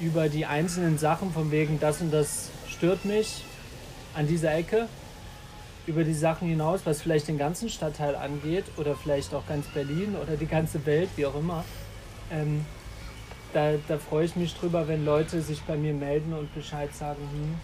[0.02, 3.44] über die einzelnen Sachen von wegen das und das stört mich
[4.14, 4.88] an dieser Ecke,
[5.88, 10.16] über die Sachen hinaus, was vielleicht den ganzen Stadtteil angeht oder vielleicht auch ganz Berlin
[10.22, 11.64] oder die ganze Welt, wie auch immer.
[12.32, 12.66] Ähm,
[13.54, 17.22] da, da freue ich mich drüber, wenn Leute sich bei mir melden und Bescheid sagen,
[17.32, 17.56] hm,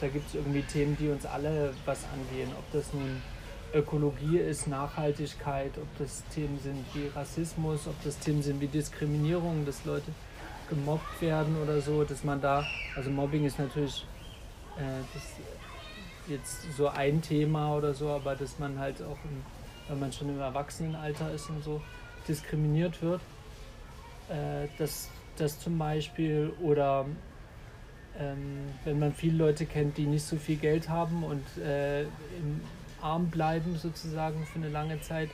[0.00, 2.50] da gibt es irgendwie Themen, die uns alle was angehen.
[2.58, 3.22] Ob das nun
[3.72, 9.64] Ökologie ist, Nachhaltigkeit, ob das Themen sind wie Rassismus, ob das Themen sind wie Diskriminierung,
[9.64, 10.10] dass Leute
[10.68, 12.64] gemobbt werden oder so, dass man da,
[12.96, 14.06] also Mobbing ist natürlich
[14.78, 19.42] äh, jetzt so ein Thema oder so, aber dass man halt auch, im,
[19.88, 21.80] wenn man schon im Erwachsenenalter ist und so,
[22.26, 23.20] diskriminiert wird.
[24.28, 27.06] Äh, das, das zum Beispiel oder
[28.18, 32.60] ähm, wenn man viele Leute kennt, die nicht so viel Geld haben und äh, im
[33.00, 35.30] Arm bleiben sozusagen für eine lange Zeit,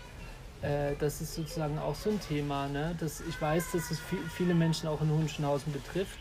[0.63, 2.69] äh, das ist sozusagen auch so ein Thema.
[2.69, 2.95] Ne?
[2.99, 6.19] Das, ich weiß, dass es viel, viele Menschen auch in Hunschenhausen betrifft.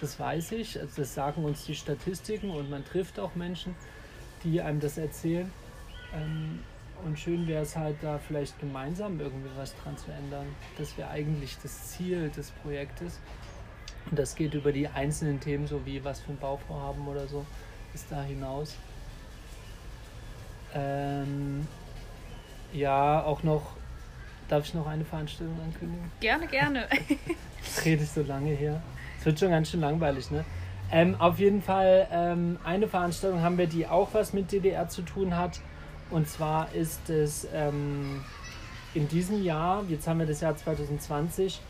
[0.00, 0.78] Das weiß ich.
[0.80, 3.74] Also das sagen uns die Statistiken und man trifft auch Menschen,
[4.44, 5.50] die einem das erzählen.
[6.14, 6.60] Ähm,
[7.04, 10.46] und schön wäre es halt da vielleicht gemeinsam irgendwie was dran zu ändern.
[10.78, 13.20] Das wäre eigentlich das Ziel des Projektes.
[14.10, 17.44] Und das geht über die einzelnen Themen, so wie was für ein Bauvorhaben oder so,
[17.94, 18.76] ist da hinaus.
[20.74, 21.66] Ähm,
[22.72, 23.76] ja, auch noch,
[24.50, 26.10] darf ich noch eine Veranstaltung ankündigen?
[26.20, 26.86] Gerne, gerne.
[27.62, 28.82] Jetzt rede ich so lange her.
[29.18, 30.44] Es wird schon ganz schön langweilig, ne?
[30.92, 35.02] Ähm, auf jeden Fall ähm, eine Veranstaltung haben wir, die auch was mit DDR zu
[35.02, 35.60] tun hat.
[36.10, 38.24] Und zwar ist es ähm,
[38.94, 41.60] in diesem Jahr, jetzt haben wir das Jahr 2020,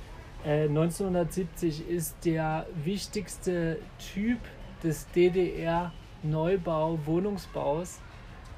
[0.45, 3.77] äh, 1970 ist der wichtigste
[4.15, 4.39] Typ
[4.83, 8.01] des DDR-Neubau-Wohnungsbaus,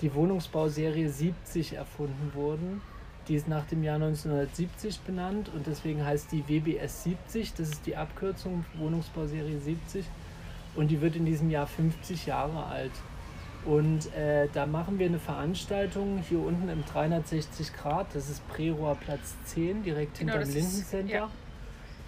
[0.01, 2.83] die Wohnungsbauserie 70 erfunden worden.
[3.29, 7.55] Die ist nach dem Jahr 1970 benannt und deswegen heißt die WBS 70.
[7.55, 10.05] Das ist die Abkürzung Wohnungsbauserie 70
[10.75, 12.93] und die wird in diesem Jahr 50 Jahre alt.
[13.65, 18.09] Und äh, da machen wir eine Veranstaltung hier unten im 360 Grad.
[18.13, 21.15] Das ist Prerohr Platz 10, direkt Genau, hinterm Lindencenter.
[21.15, 21.31] ja.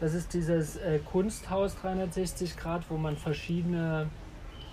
[0.00, 4.08] Das ist dieses äh, Kunsthaus 360 Grad, wo man verschiedene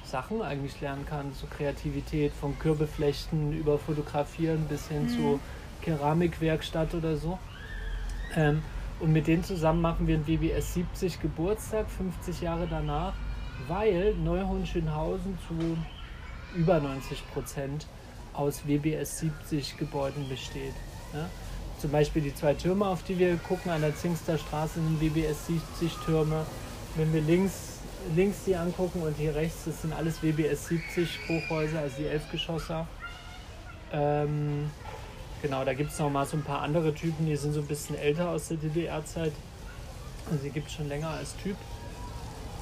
[0.03, 1.31] Sachen eigentlich lernen kann.
[1.33, 5.39] So Kreativität von Kürbeflechten über Fotografieren bis hin zu
[5.81, 7.39] Keramikwerkstatt oder so.
[8.35, 8.61] Ähm,
[8.99, 13.13] und mit denen zusammen machen wir einen WBS 70 Geburtstag, 50 Jahre danach,
[13.67, 15.77] weil Neuhohenschönhausen zu
[16.55, 17.87] über 90 Prozent
[18.33, 20.73] aus WBS 70 Gebäuden besteht.
[21.13, 21.27] Ja?
[21.79, 25.47] Zum Beispiel die zwei Türme, auf die wir gucken, an der Zingster Straße sind WBS
[25.47, 26.45] 70 Türme.
[26.95, 27.79] Wenn wir links,
[28.15, 32.87] links die angucken und hier rechts, das sind alles WBS 70 Hochhäuser, also die Elfgeschosser.
[33.91, 34.69] Ähm,
[35.41, 37.67] genau, da gibt es noch mal so ein paar andere Typen, die sind so ein
[37.67, 39.31] bisschen älter aus der DDR-Zeit.
[40.29, 41.55] Also die gibt es schon länger als Typ.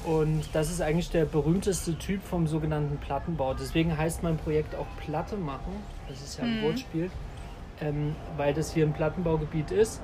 [0.06, 3.54] Und das ist eigentlich der berühmteste Typ vom sogenannten Plattenbau.
[3.54, 5.76] Deswegen heißt mein Projekt auch Platte machen.
[6.08, 6.64] Das ist ja ein Mhm.
[6.66, 7.12] Wortspiel.
[7.82, 10.02] ähm, weil das hier ein Plattenbaugebiet ist.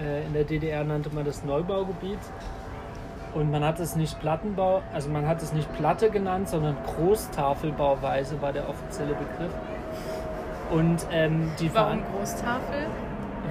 [0.00, 2.18] Äh, in der DDR nannte man das Neubaugebiet.
[3.32, 8.40] Und man hat es nicht Plattenbau, also man hat es nicht Platte genannt, sondern Großtafelbauweise
[8.42, 9.52] war der offizielle Begriff.
[10.70, 12.86] Und ähm, die Warum Veran- Großtafel?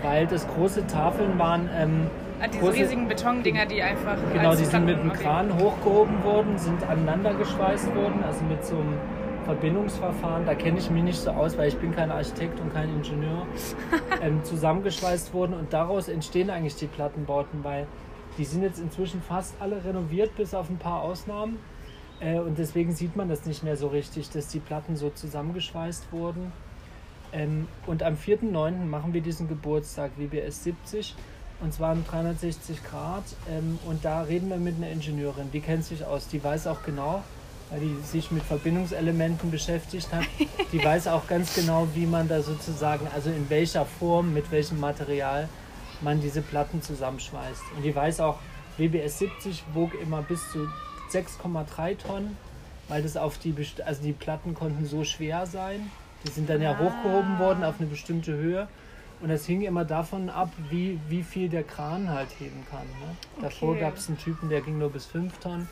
[0.02, 2.08] weil das große Tafeln waren, ähm,
[2.42, 4.18] Ah, diese Große- riesigen Betondinger, die einfach.
[4.34, 5.24] genau, die sind mit einem okay.
[5.24, 8.98] Kran hochgehoben worden, sind aneinander geschweißt worden, also mit so einem
[9.46, 10.46] Verbindungsverfahren.
[10.46, 13.46] Da kenne ich mich nicht so aus, weil ich bin kein Architekt und kein Ingenieur.
[14.22, 17.88] ähm, zusammengeschweißt wurden und daraus entstehen eigentlich die Plattenbauten, weil
[18.38, 21.60] die sind jetzt inzwischen fast alle renoviert, bis auf ein paar Ausnahmen.
[22.20, 26.12] Äh, und deswegen sieht man das nicht mehr so richtig, dass die Platten so zusammengeschweißt
[26.12, 26.52] wurden.
[27.34, 28.86] Ähm, und am 4.9.
[28.86, 31.16] machen wir diesen Geburtstag WBS 70
[31.62, 33.24] und zwar um 360 Grad.
[33.50, 36.84] Ähm, und da reden wir mit einer Ingenieurin, die kennt sich aus, die weiß auch
[36.84, 37.24] genau,
[37.72, 40.26] weil die sich mit Verbindungselementen beschäftigt hat,
[40.72, 44.80] die weiß auch ganz genau, wie man da sozusagen, also in welcher Form, mit welchem
[44.80, 45.50] Material
[46.02, 47.64] man diese Platten zusammenschweißt.
[47.76, 48.40] Und die weiß auch,
[48.78, 50.68] WBS 70 wog immer bis zu
[51.12, 52.38] 6,3 Tonnen,
[52.88, 53.56] weil das auf die,
[53.86, 55.92] also die Platten konnten so schwer sein.
[56.26, 56.80] Die sind dann ja Ah.
[56.80, 58.68] hochgehoben worden auf eine bestimmte Höhe.
[59.22, 62.86] Und das hing immer davon ab, wie, wie viel der Kran halt heben kann.
[63.00, 63.16] Ne?
[63.42, 63.80] Davor Okay.
[63.82, 65.70] gab es einen Typen, der ging nur bis 5 Tonnen.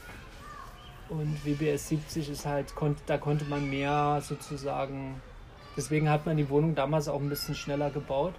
[1.09, 5.21] Und WBS 70 ist halt, konnt, da konnte man mehr sozusagen.
[5.75, 8.33] Deswegen hat man die Wohnung damals auch ein bisschen schneller gebaut,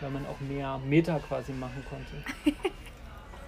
[0.00, 2.56] weil man auch mehr Meter quasi machen konnte.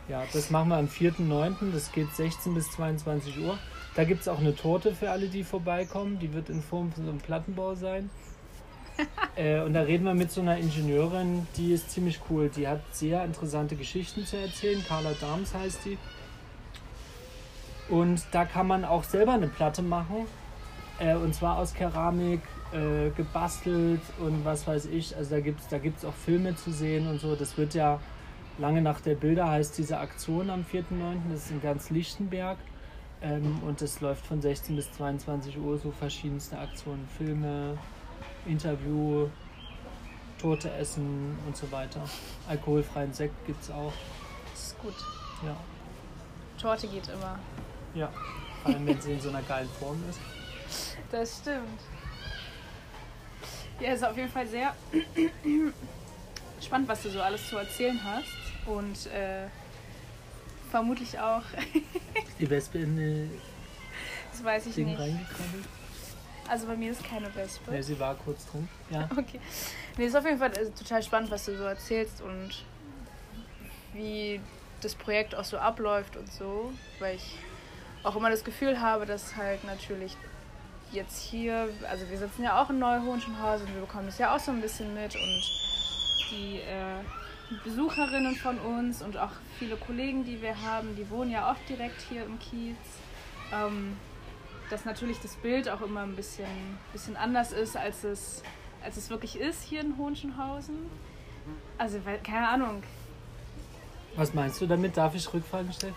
[0.07, 1.73] Ja, das machen wir am 4.9.
[1.73, 3.57] Das geht 16 bis 22 Uhr.
[3.95, 6.19] Da gibt es auch eine Torte für alle, die vorbeikommen.
[6.19, 8.11] Die wird in Form von so einem Plattenbau sein.
[9.37, 12.51] äh, und da reden wir mit so einer Ingenieurin, die ist ziemlich cool.
[12.55, 14.85] Die hat sehr interessante Geschichten zu erzählen.
[14.87, 15.99] Carla Dahms heißt die.
[17.89, 20.27] Und da kann man auch selber eine Platte machen.
[20.99, 22.41] Äh, und zwar aus Keramik,
[22.73, 25.17] äh, gebastelt und was weiß ich.
[25.17, 27.37] Also da gibt es da gibt's auch Filme zu sehen und so.
[27.37, 28.01] Das wird ja
[28.59, 30.85] lange nach der Bilder heißt diese Aktion am 4.9.
[31.31, 32.59] Das ist in ganz Lichtenberg.
[33.25, 37.09] Ähm, und das läuft von 16 bis 22 Uhr, so verschiedenste Aktionen.
[37.17, 37.79] Filme,
[38.47, 39.29] Interview,
[40.39, 42.03] Torte essen und so weiter.
[42.49, 43.93] Alkoholfreien Sekt gibt es auch.
[44.53, 44.95] Das ist gut.
[45.43, 45.57] Ja.
[46.61, 47.39] Torte geht immer.
[47.95, 48.11] ja.
[48.63, 50.21] Vor allem, wenn sie in so einer geilen Form ist.
[51.11, 51.81] Das stimmt.
[53.79, 54.75] Ja, ist auf jeden Fall sehr
[56.61, 58.67] spannend, was du so alles zu erzählen hast.
[58.67, 59.47] Und äh,
[60.75, 61.43] vermutlich auch,
[62.41, 63.31] Die Wespe in die
[64.33, 64.99] das weiß ich Ding nicht.
[64.99, 65.65] reingekrabbelt.
[66.49, 67.71] Also bei mir ist keine Wespe.
[67.71, 68.69] Ne, sie war kurz drin.
[68.91, 69.09] Ja.
[69.17, 69.39] Okay.
[69.97, 72.65] Nee, ist auf jeden Fall äh, total spannend, was du so erzählst und
[73.93, 74.41] wie
[74.81, 77.39] das Projekt auch so abläuft und so, weil ich
[78.03, 80.17] auch immer das Gefühl habe, dass halt natürlich
[80.91, 84.41] jetzt hier, also wir sitzen ja auch in Neuhohenschenhausen und wir bekommen das ja auch
[84.41, 85.43] so ein bisschen mit und
[86.33, 86.99] die äh,
[87.63, 92.01] Besucherinnen von uns und auch viele Kollegen, die wir haben, die wohnen ja auch direkt
[92.09, 92.77] hier im Kiez.
[93.53, 93.97] Ähm,
[94.71, 96.47] dass natürlich das Bild auch immer ein bisschen,
[96.93, 98.43] bisschen anders ist, als es,
[98.83, 100.91] als es wirklich ist hier in Hohenschenhausen.
[101.77, 102.83] Also, keine Ahnung,
[104.17, 104.97] Was meinst du damit?
[104.97, 105.95] Darf ich Rückfragen stellen?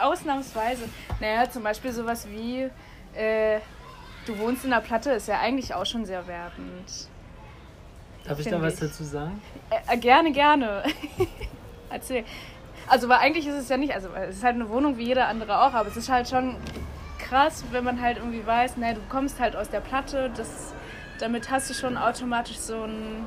[0.00, 0.88] Ausnahmsweise.
[1.20, 2.68] Naja, zum Beispiel sowas wie,
[3.14, 3.60] äh,
[4.26, 7.08] du wohnst in der Platte, ist ja eigentlich auch schon sehr werbend.
[8.24, 8.80] Darf ich da was ich.
[8.80, 9.40] dazu sagen?
[9.70, 10.82] Äh, äh, gerne, gerne.
[11.90, 12.24] Erzähl.
[12.88, 15.28] Also, weil eigentlich ist es ja nicht, also es ist halt eine Wohnung wie jeder
[15.28, 16.56] andere auch, aber es ist halt schon
[17.18, 20.72] krass, wenn man halt irgendwie weiß, naja, du kommst halt aus der Platte, das,
[21.18, 23.26] damit hast du schon automatisch so ein.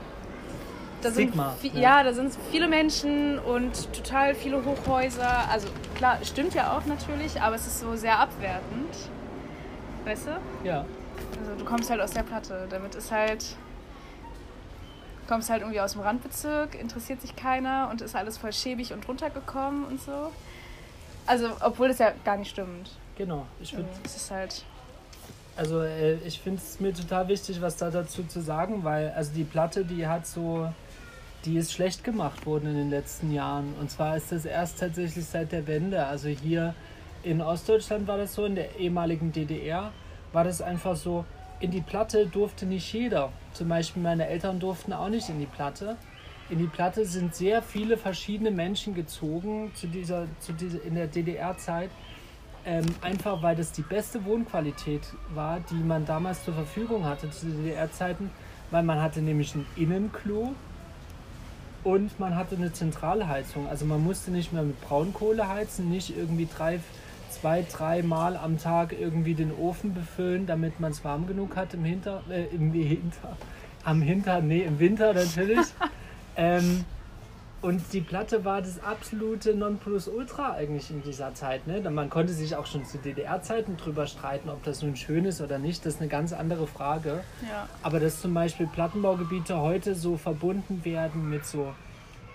[1.02, 1.98] Da sind Stigma, vi- ja.
[2.00, 5.50] ja, da sind viele Menschen und total viele Hochhäuser.
[5.52, 8.90] Also klar, stimmt ja auch natürlich, aber es ist so sehr abwertend.
[10.04, 10.68] Weißt du?
[10.68, 10.86] Ja.
[11.40, 12.68] Also du kommst halt aus der Platte.
[12.70, 13.56] Damit ist halt.
[15.28, 19.08] Kommst halt irgendwie aus dem Randbezirk, interessiert sich keiner und ist alles voll schäbig und
[19.08, 20.32] runtergekommen und so.
[21.26, 22.92] Also, obwohl das ja gar nicht stimmt.
[23.18, 23.46] Genau.
[23.60, 24.64] Ich Also, würde es ist halt.
[25.58, 29.32] Also äh, ich finde es mir total wichtig, was da dazu zu sagen, weil also
[29.34, 30.70] die Platte, die hat so,
[31.46, 33.74] die ist schlecht gemacht worden in den letzten Jahren.
[33.80, 36.06] Und zwar ist das erst tatsächlich seit der Wende.
[36.06, 36.76] Also hier
[37.24, 39.92] in Ostdeutschland war das so, in der ehemaligen DDR
[40.34, 41.24] war das einfach so,
[41.62, 43.32] in die Platte durfte nicht jeder.
[43.56, 45.96] Zum Beispiel meine Eltern durften auch nicht in die Platte.
[46.50, 51.08] In die Platte sind sehr viele verschiedene Menschen gezogen zu dieser, zu dieser, in der
[51.08, 51.90] DDR-Zeit.
[52.66, 55.02] Ähm, einfach weil das die beste Wohnqualität
[55.34, 58.30] war, die man damals zur Verfügung hatte zu DDR-Zeiten,
[58.72, 60.54] weil man hatte nämlich ein Innenklo
[61.86, 63.70] und man hatte eine Zentralheizung.
[63.70, 66.82] Also man musste nicht mehr mit Braunkohle heizen, nicht irgendwie drei,
[67.40, 71.74] zwei, drei Mal am Tag irgendwie den Ofen befüllen, damit man es warm genug hat
[71.74, 73.38] im Hinter, äh, im Hinter,
[73.84, 75.68] Am Hintern, nee, im Winter natürlich.
[76.36, 76.86] ähm,
[77.66, 81.66] und die Platte war das absolute Nonplusultra eigentlich in dieser Zeit.
[81.66, 81.82] Ne?
[81.90, 85.58] Man konnte sich auch schon zu DDR-Zeiten drüber streiten, ob das nun schön ist oder
[85.58, 85.84] nicht.
[85.84, 87.24] Das ist eine ganz andere Frage.
[87.42, 87.68] Ja.
[87.82, 91.74] Aber dass zum Beispiel Plattenbaugebiete heute so verbunden werden mit so,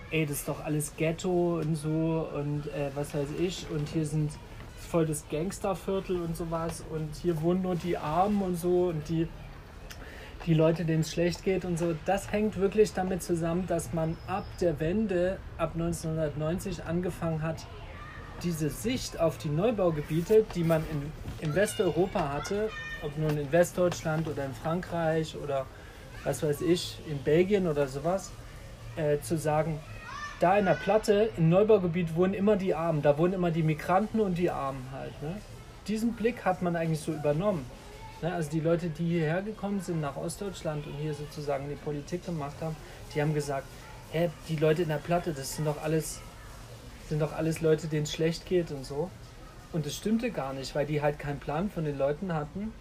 [0.09, 3.67] ey, das ist doch alles Ghetto und so und äh, was weiß ich.
[3.73, 4.31] Und hier sind
[4.91, 6.83] voll das Gangsterviertel und sowas.
[6.91, 9.27] Und hier wohnen nur die Armen und so und die
[10.47, 14.17] die Leute, denen es schlecht geht und so, das hängt wirklich damit zusammen, dass man
[14.25, 17.65] ab der Wende, ab 1990 angefangen hat,
[18.41, 22.69] diese Sicht auf die Neubaugebiete, die man in, in Westeuropa hatte,
[23.03, 25.67] ob nun in Westdeutschland oder in Frankreich oder
[26.23, 28.31] was weiß ich, in Belgien oder sowas,
[28.95, 29.79] äh, zu sagen,
[30.41, 34.19] da in der Platte, im Neubaugebiet wohnen immer die Armen, da wohnen immer die Migranten
[34.19, 35.21] und die Armen halt.
[35.21, 35.35] Ne?
[35.87, 37.65] Diesen Blick hat man eigentlich so übernommen.
[38.21, 42.25] Ne, also die Leute, die hierher gekommen sind nach Ostdeutschland und hier sozusagen die Politik
[42.25, 42.75] gemacht haben,
[43.13, 43.65] die haben gesagt,
[44.11, 46.21] hä, die Leute in der Platte, das sind doch alles,
[47.09, 49.09] sind doch alles Leute, denen es schlecht geht und so.
[49.73, 52.73] Und das stimmte gar nicht, weil die halt keinen Plan von den Leuten hatten.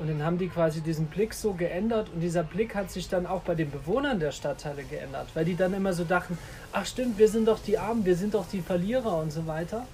[0.00, 3.26] Und dann haben die quasi diesen Blick so geändert und dieser Blick hat sich dann
[3.26, 6.38] auch bei den Bewohnern der Stadtteile geändert, weil die dann immer so dachten,
[6.72, 9.86] ach stimmt, wir sind doch die Armen, wir sind doch die Verlierer und so weiter.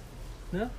[0.53, 0.69] Ne?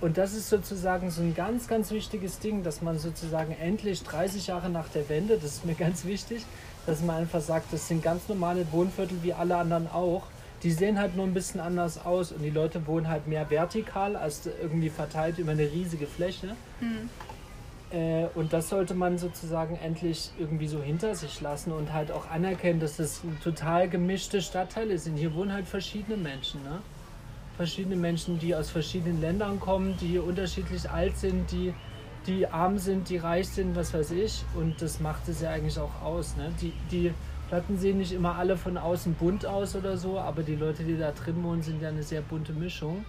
[0.00, 4.46] Und das ist sozusagen so ein ganz, ganz wichtiges Ding, dass man sozusagen endlich 30
[4.46, 6.46] Jahre nach der Wende, das ist mir ganz wichtig,
[6.86, 10.22] dass man einfach sagt, das sind ganz normale Wohnviertel wie alle anderen auch.
[10.62, 14.16] Die sehen halt nur ein bisschen anders aus und die Leute wohnen halt mehr vertikal
[14.16, 16.56] als irgendwie verteilt über eine riesige Fläche.
[16.80, 17.10] Mhm.
[17.90, 22.30] Äh, und das sollte man sozusagen endlich irgendwie so hinter sich lassen und halt auch
[22.30, 25.16] anerkennen, dass das total gemischte Stadtteile sind.
[25.16, 26.62] Hier wohnen halt verschiedene Menschen.
[26.62, 26.80] Ne?
[27.56, 31.72] verschiedene Menschen, die aus verschiedenen Ländern kommen, die unterschiedlich alt sind, die,
[32.26, 34.44] die arm sind, die reich sind, was weiß ich.
[34.54, 36.36] Und das macht es ja eigentlich auch aus.
[36.36, 36.52] Ne?
[36.60, 37.12] Die, die
[37.48, 40.96] Platten sehen nicht immer alle von außen bunt aus oder so, aber die Leute, die
[40.96, 43.04] da drin wohnen, sind ja eine sehr bunte Mischung.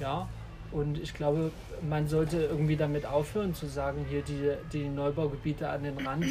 [0.00, 0.28] Ja,
[0.72, 1.50] und ich glaube,
[1.88, 6.26] man sollte irgendwie damit aufhören zu sagen, hier die, die Neubaugebiete an den Rand,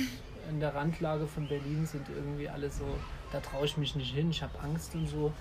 [0.50, 2.86] in der Randlage von Berlin sind irgendwie alle so,
[3.32, 5.32] da traue ich mich nicht hin, ich habe Angst und so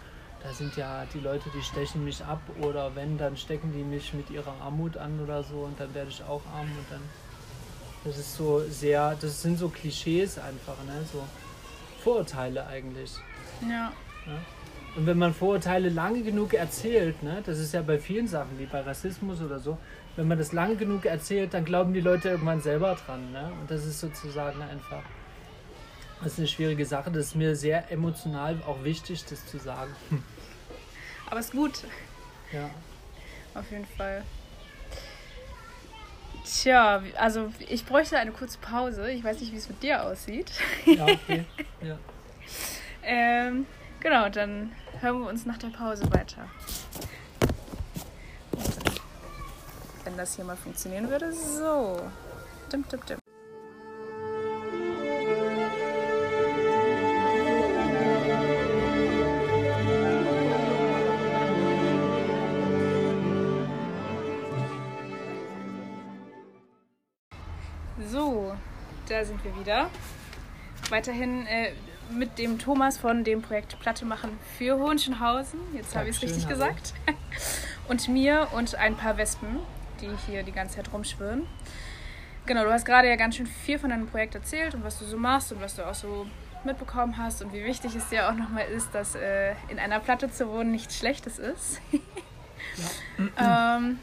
[0.43, 4.15] da sind ja die Leute, die stechen mich ab oder wenn, dann stecken die mich
[4.15, 7.03] mit ihrer Armut an oder so und dann werde ich auch arm und dann.
[8.05, 11.05] Das ist so sehr, das sind so Klischees einfach, ne?
[11.13, 11.25] So
[12.03, 13.17] Vorurteile eigentlich.
[13.63, 13.93] Ja.
[14.27, 14.41] ja?
[14.97, 18.67] Und wenn man Vorurteile lange genug erzählt, ne, das ist ja bei vielen Sachen, wie
[18.67, 19.79] bei Rassismus oder so,
[20.17, 23.31] wenn man das lange genug erzählt, dann glauben die Leute irgendwann selber dran.
[23.33, 23.53] Ne?
[23.61, 25.03] Und das ist sozusagen einfach
[26.23, 27.11] das ist eine schwierige Sache.
[27.11, 29.95] Das ist mir sehr emotional auch wichtig, das zu sagen.
[31.31, 31.85] Aber es ist gut.
[32.53, 32.71] Ja.
[33.55, 34.25] Auf jeden Fall.
[36.45, 39.11] Tja, also ich bräuchte eine kurze Pause.
[39.11, 40.51] Ich weiß nicht, wie es mit dir aussieht.
[40.87, 41.45] Ja, okay.
[41.81, 41.97] Ja.
[43.05, 43.67] ähm,
[44.01, 46.49] genau, dann hören wir uns nach der Pause weiter.
[50.05, 51.33] Wenn das hier mal funktionieren würde.
[51.33, 52.01] So.
[52.73, 53.19] Dim, dim, dim.
[69.19, 69.91] da sind wir wieder.
[70.91, 71.73] Weiterhin äh,
[72.11, 75.61] mit dem Thomas von dem Projekt Platte machen für Hohenschönhausen.
[75.75, 76.95] Jetzt habe ich es richtig gesagt.
[77.89, 79.61] Und mir und ein paar Wespen,
[80.03, 81.47] die hier die ganze Zeit rumschwirren.
[82.45, 85.07] Genau, du hast gerade ja ganz schön viel von deinem Projekt erzählt und was du
[85.07, 86.27] so machst und was du auch so
[86.65, 90.31] mitbekommen hast und wie wichtig es dir auch nochmal ist, dass äh, in einer Platte
[90.31, 91.81] zu wohnen nichts Schlechtes ist.
[93.37, 93.77] ja.
[93.79, 93.99] ähm,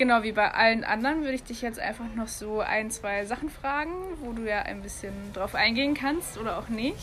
[0.00, 3.50] Genau wie bei allen anderen würde ich dich jetzt einfach noch so ein, zwei Sachen
[3.50, 3.92] fragen,
[4.22, 6.96] wo du ja ein bisschen drauf eingehen kannst oder auch nicht.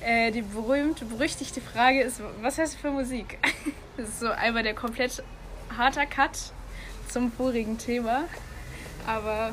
[0.00, 3.38] Äh, die berühmte, berüchtigte Frage ist, was hast du für Musik?
[3.96, 5.22] Das ist so einmal der komplett
[5.78, 6.36] harter Cut
[7.08, 8.24] zum vorigen Thema.
[9.06, 9.52] Aber.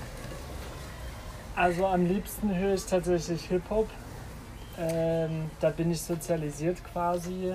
[1.56, 3.92] Also am liebsten höre ich tatsächlich Hip-Hop.
[4.80, 7.54] Ähm, da bin ich sozialisiert quasi.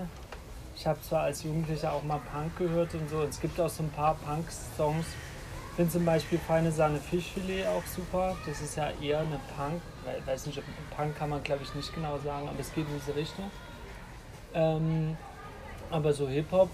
[0.79, 3.23] Ich habe zwar als Jugendlicher auch mal Punk gehört und so.
[3.23, 5.07] Es gibt auch so ein paar Punk-Songs.
[5.71, 8.37] Ich finde zum Beispiel Feine Sahne Fischfilet auch super.
[8.47, 9.81] Das ist ja eher eine Punk.
[10.19, 10.65] Ich weiß nicht, ob
[10.95, 13.51] Punk kann man glaube ich nicht genau sagen, aber es geht in diese Richtung.
[14.55, 15.17] Ähm,
[15.91, 16.71] aber so Hip-Hop,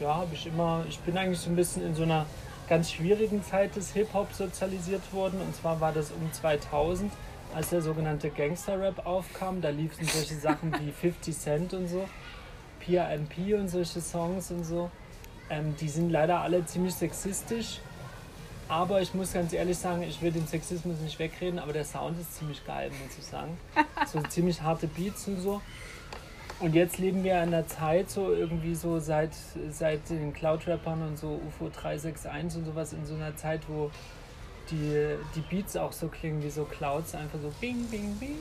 [0.00, 0.84] ja, habe ich immer.
[0.88, 2.26] Ich bin eigentlich so ein bisschen in so einer
[2.68, 5.40] ganz schwierigen Zeit des Hip-Hop sozialisiert worden.
[5.40, 7.12] Und zwar war das um 2000,
[7.54, 9.60] als der sogenannte Gangster-Rap aufkam.
[9.60, 12.08] Da liefen solche Sachen wie 50 Cent und so.
[12.80, 14.90] PRMP und solche Songs und so,
[15.50, 17.80] ähm, die sind leider alle ziemlich sexistisch.
[18.68, 22.20] Aber ich muss ganz ehrlich sagen, ich will den Sexismus nicht wegreden, aber der Sound
[22.20, 23.56] ist ziemlich geil, muss ich sagen.
[24.06, 25.60] So ziemlich harte Beats und so.
[26.60, 29.30] Und jetzt leben wir in einer Zeit, so irgendwie so seit,
[29.70, 33.90] seit den Cloud-Rappern und so UFO 361 und sowas, in so einer Zeit, wo
[34.70, 38.38] die, die Beats auch so klingen wie so Clouds, einfach so bing, bing, bing.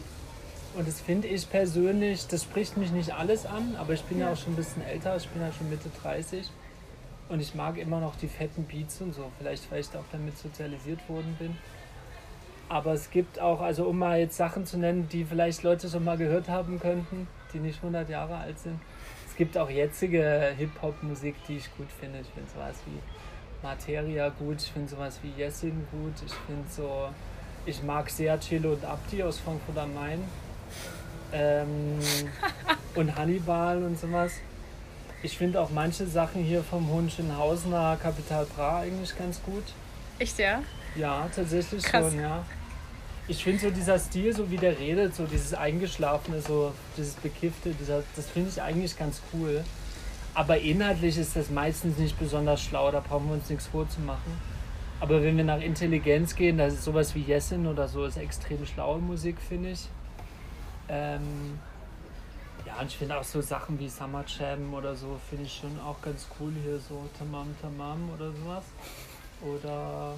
[0.78, 4.28] Und das finde ich persönlich, das spricht mich nicht alles an, aber ich bin ja,
[4.28, 4.34] Ja.
[4.34, 6.52] auch schon ein bisschen älter, ich bin ja schon Mitte 30
[7.30, 10.12] und ich mag immer noch die fetten Beats und so, vielleicht weil ich da auch
[10.12, 11.58] damit sozialisiert worden bin.
[12.70, 16.04] Aber es gibt auch, also um mal jetzt Sachen zu nennen, die vielleicht Leute schon
[16.04, 18.80] mal gehört haben könnten, die nicht 100 Jahre alt sind.
[19.28, 22.20] Es gibt auch jetzige Hip-Hop-Musik, die ich gut finde.
[22.20, 23.00] Ich finde sowas wie
[23.64, 27.10] Materia gut, ich finde sowas wie Jessin gut, ich finde so,
[27.66, 30.22] ich mag sehr Chilo und Abdi aus Frankfurt am Main
[31.32, 32.00] ähm,
[32.96, 34.34] und Hannibal und sowas.
[35.24, 39.64] Ich finde auch manche Sachen hier vom Hohenschönhausener Kapital Bra eigentlich ganz gut.
[40.20, 40.62] Echt, ja?
[40.96, 42.12] Ja, tatsächlich Krass.
[42.12, 42.46] schon, ja.
[43.28, 47.72] Ich finde so dieser Stil, so wie der redet, so dieses Eingeschlafene, so dieses Bekiffte,
[47.72, 49.64] dieser, das finde ich eigentlich ganz cool.
[50.34, 54.32] Aber inhaltlich ist das meistens nicht besonders schlau, da brauchen wir uns nichts vorzumachen.
[55.00, 58.66] Aber wenn wir nach Intelligenz gehen, das ist sowas wie Jessin oder so, ist extrem
[58.66, 59.90] schlaue Musik, finde ich.
[60.90, 61.60] Ähm,
[62.66, 65.80] ja, und ich finde auch so Sachen wie Summer Jam oder so, finde ich schon
[65.80, 68.64] auch ganz cool hier, so Tamam Tamam oder sowas.
[69.42, 70.16] Oder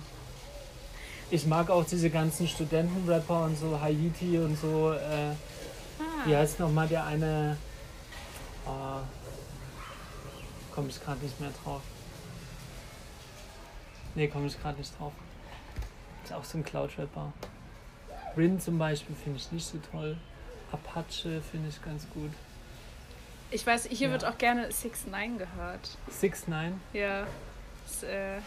[1.30, 4.94] ich mag auch diese ganzen Studentenrapper und so, Haiti und so.
[4.94, 5.34] Äh,
[6.02, 6.26] Ah.
[6.26, 7.58] wie heißt nochmal der eine?
[8.66, 9.02] Oh,
[10.74, 11.82] komme ich gerade nicht mehr drauf.
[14.16, 15.12] Nee, komme ich gerade nicht drauf.
[16.24, 17.34] Ist auch so ein Cloud-Rapper.
[18.38, 20.18] Rin zum Beispiel finde ich nicht so toll.
[20.72, 22.32] Apache finde ich ganz gut.
[23.52, 24.14] Ich weiß, hier Ja.
[24.14, 25.98] wird auch gerne 6 9 gehört.
[26.10, 27.26] 6 9 Ja.
[27.86, 28.38] Das, äh,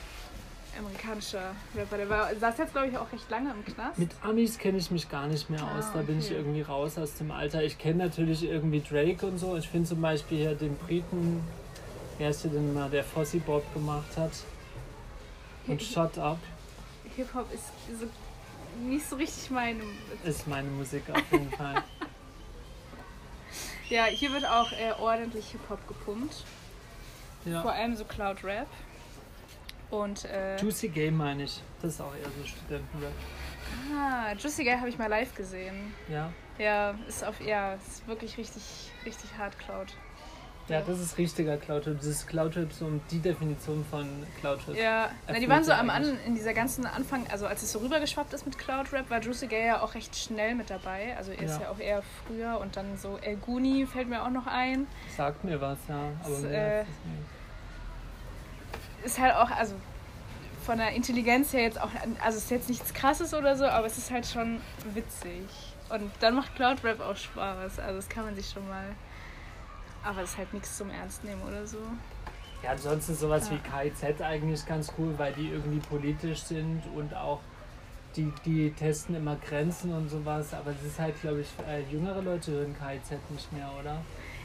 [0.79, 1.97] amerikanischer Rapper.
[1.97, 3.99] Der war, saß jetzt, glaube ich, auch recht lange im Knast.
[3.99, 5.87] Mit Amis kenne ich mich gar nicht mehr aus.
[5.87, 7.63] Ah, Da bin ich irgendwie raus aus dem Alter.
[7.65, 9.57] Ich kenne natürlich irgendwie Drake und so.
[9.57, 11.43] Ich finde zum Beispiel hier den Briten,
[12.19, 14.31] wer ist der denn mal, der Fossi Bob gemacht hat.
[15.67, 16.39] Und Shut Up
[17.17, 17.65] Hip-Hop ist
[18.01, 18.07] so
[18.89, 19.83] nicht so richtig mein.
[20.25, 21.83] ist meine Musik auf jeden Fall.
[23.93, 26.45] Ja, hier wird auch äh, ordentlich Hip-Hop gepumpt.
[27.45, 27.63] Vor Ja.
[27.63, 28.67] allem so Cloud Rap.
[29.91, 31.61] Und, äh, Juicy Game meine ich.
[31.83, 33.13] Das ist auch eher so Studentenrap.
[33.95, 35.93] ah, Juicy Guy habe ich mal live gesehen.
[36.09, 36.33] Ja.
[36.57, 38.63] Ja, ist auf, ja, ist wirklich richtig,
[39.05, 39.89] richtig hart Cloud.
[40.69, 41.97] Ja, das ist richtiger Cloud-Rap.
[41.99, 44.07] Das ist Cloud-Rap so die Definition von
[44.41, 44.77] Cloud-Rap.
[44.77, 45.91] Ja, na, die waren so am.
[45.91, 49.21] An, in dieser ganzen Anfang, also als es so rübergeschwappt ist mit Cloud Rap, war
[49.21, 51.17] Juicy Gay ja auch recht schnell mit dabei.
[51.17, 51.63] Also er ist Ja.
[51.63, 54.87] ja auch eher früher und dann so El Guni fällt mir auch noch ein.
[55.17, 55.97] Sagt mir was, ja.
[56.25, 56.89] Aber Das, äh, ist.
[59.05, 59.75] Ist halt auch, also
[60.65, 61.91] von der Intelligenz her jetzt auch,
[62.25, 64.61] also ist jetzt nichts krasses oder so, aber es ist halt schon
[64.95, 65.49] witzig.
[65.89, 67.81] Und dann macht Cloud Rap auch Spaß.
[67.81, 68.85] Also das kann man sich schon mal.
[70.05, 71.79] Aber es ist halt nichts zum Ernst nehmen oder so.
[72.63, 73.57] Ja, ansonsten sowas Ja.
[73.57, 77.41] wie KIZ eigentlich ganz cool, weil die irgendwie politisch sind und auch
[78.17, 80.53] die, die testen immer Grenzen und sowas.
[80.55, 84.01] Aber es ist halt, glaube ich, äh, jüngere Leute hören KIZ nicht mehr, oder?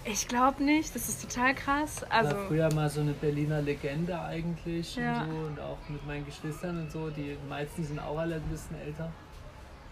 [0.05, 2.03] Ich glaube nicht, das ist total krass.
[2.09, 5.23] Also, War früher mal so eine Berliner Legende eigentlich Ja.
[5.23, 7.09] und so und auch mit meinen Geschwistern und so.
[7.09, 9.11] Die meisten sind auch alle ein bisschen älter.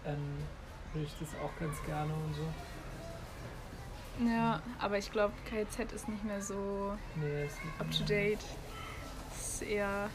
[0.06, 0.16] Ähm,
[0.94, 2.42] höre ich das auch ganz gerne und so.
[4.20, 7.48] Ja, aber ich glaube, KZ ist nicht mehr so Nee,
[7.78, 8.38] up to date.
[9.30, 10.08] Es ist eher,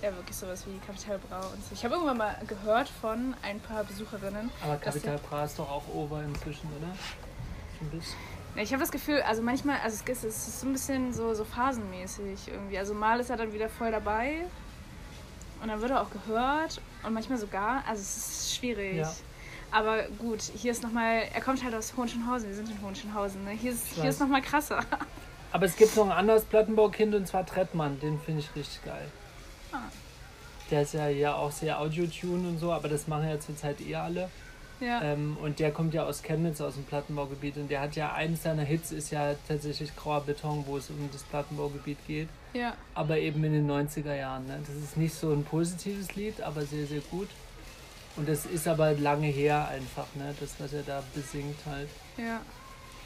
[0.00, 1.74] eher wirklich sowas wie Kapital Bra und so.
[1.74, 4.50] Ich habe irgendwann mal gehört von ein paar Besucherinnen.
[4.62, 6.88] Aber Capital Bra ist doch auch over inzwischen, oder?
[7.80, 8.16] Ein bisschen.
[8.56, 11.12] Ja, Ich habe das Gefühl, also manchmal, also es ist, es ist so ein bisschen
[11.12, 12.78] so, so phasenmäßig irgendwie.
[12.78, 14.46] Also mal ist er dann wieder voll dabei
[15.60, 18.96] und dann wird er auch gehört und manchmal sogar, also es ist schwierig.
[18.96, 19.12] Ja.
[19.70, 23.50] Aber gut, hier ist nochmal, er kommt halt aus Hohenschönhausen, wir sind in Hohenschönhausen, ne?
[23.50, 24.14] Hier ist, Ich hier weiß.
[24.14, 24.80] ist nochmal krasser.
[25.52, 29.06] Aber es gibt noch ein anderes Plattenbaukind und zwar Trettmann, den finde ich richtig geil.
[29.72, 29.78] Ah.
[30.70, 33.94] Der ist ja, ja auch sehr Audio-Tune und so, aber das machen ja zurzeit eh
[33.96, 34.28] alle.
[34.80, 35.02] Ja.
[35.02, 37.56] Ähm, und der kommt ja aus Chemnitz, aus dem Plattenbaugebiet.
[37.56, 41.08] Und der hat ja, eines seiner Hits ist ja tatsächlich Grauer Beton, wo es um
[41.10, 42.28] das Plattenbaugebiet geht.
[42.52, 42.74] ja.
[42.94, 44.46] Aber eben in den 90er Jahren.
[44.46, 44.60] Ne?
[44.66, 47.28] Das ist nicht so ein positives Lied, aber sehr, sehr gut.
[48.18, 50.34] Und das ist aber lange her einfach, ne?
[50.40, 51.88] das, was er da besingt halt.
[52.16, 52.40] Ja.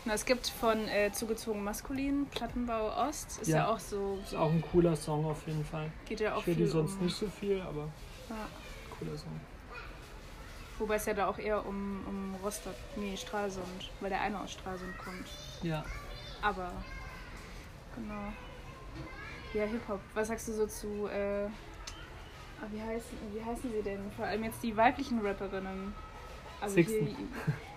[0.07, 3.69] Na, es gibt von äh, Zugezogen Maskulin, Plattenbau Ost, ist ja, Ja.
[3.69, 5.93] auch so, Ist auch ein cooler Song auf jeden Fall.
[6.07, 7.89] geht ja auch Ich höre viel die sonst um, nicht so viel, aber
[8.31, 8.49] Ja.
[8.99, 9.39] cooler Song.
[10.79, 14.51] Wobei es ja da auch eher um, um Rostock, nee, Stralsund, weil der eine aus
[14.53, 15.29] Stralsund kommt.
[15.63, 15.85] Ja.
[16.41, 16.73] Aber,
[17.95, 18.33] genau.
[19.55, 20.01] Ja, Hip-Hop.
[20.15, 21.47] Was sagst du so zu äh,
[22.71, 24.01] wie, heißen, wie heißen sie denn?
[24.17, 25.95] Vor allem jetzt die weiblichen Rapperinnen.
[26.61, 27.07] Also Sixten.
[27.07, 27.17] Hier,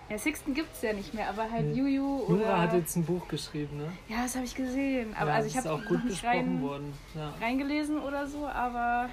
[0.08, 1.80] ja, Sixten gibt es ja nicht mehr, aber halt Nee.
[1.80, 2.36] Juju oder...
[2.36, 3.92] Nura hat jetzt ein Buch geschrieben, ne?
[4.08, 5.14] ja, das habe ich gesehen.
[5.18, 6.92] Aber ja, also ich habe auch gut nicht rein, worden.
[7.14, 7.34] Ja.
[7.40, 9.08] reingelesen oder so, aber...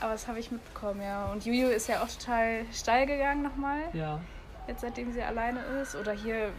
[0.00, 1.26] Aber das habe ich mitbekommen, ja.
[1.32, 4.20] Und Juju ist ja auch total steil gegangen nochmal, ja.
[4.66, 5.96] jetzt seitdem sie alleine ist.
[5.96, 6.50] Oder hier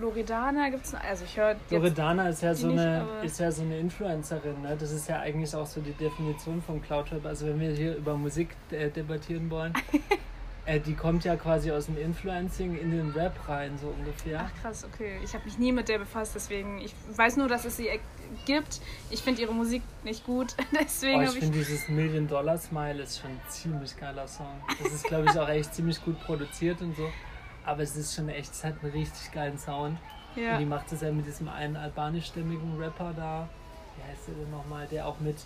[0.00, 1.56] Loredana gibt es Also ich höre.
[1.70, 4.76] Loredana ist ja so nicht, eine ist ja so eine Influencerin, ne?
[4.78, 7.24] Das ist ja eigentlich auch so die Definition vom Cloudrap.
[7.24, 9.74] Also wenn wir hier über Musik äh, debattieren wollen,
[10.66, 14.48] äh, die kommt ja quasi aus dem Influencing in den Rap rein, so ungefähr.
[14.50, 15.18] Ach krass, okay.
[15.24, 16.78] Ich habe mich nie mit der befasst, deswegen...
[16.78, 18.00] Ich weiß nur, dass es sie e-
[18.44, 18.80] gibt.
[19.10, 21.30] Ich finde ihre Musik nicht gut, deswegen Oh, ich...
[21.38, 24.60] finde dieses Million Dollar Smile ist schon ein ziemlich geiler Song.
[24.82, 27.08] Das ist, glaube ich, auch echt ziemlich gut produziert und so.
[27.66, 29.98] Aber es ist schon echt, es hat einen richtig geilen Sound.
[30.34, 30.56] Und Ja.
[30.58, 33.48] die macht es ja mit diesem einen albanischstämmigen Rapper da.
[33.96, 34.86] Wie heißt der denn nochmal?
[34.86, 35.36] Der auch mit,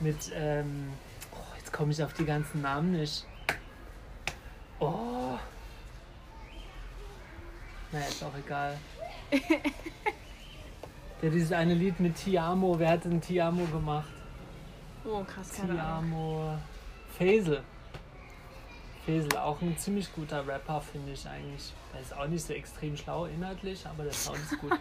[0.00, 0.92] mit ähm,
[1.32, 3.24] oh, jetzt komme ich auf die ganzen Namen nicht.
[4.80, 5.38] Oh.
[7.92, 8.76] Naja, ist auch egal.
[11.22, 14.10] Der dieses eine Lied mit Tiamo, wer hat denn Tiamo gemacht?
[15.04, 16.10] Oh, krass, keine Ahnung.
[16.10, 16.58] Tiamo.
[17.16, 17.62] Faisal.
[19.06, 21.72] Faisal, auch ein ziemlich guter Rapper, finde ich eigentlich.
[21.94, 24.72] Der ist auch nicht so extrem schlau inhaltlich, aber der Sound ist gut.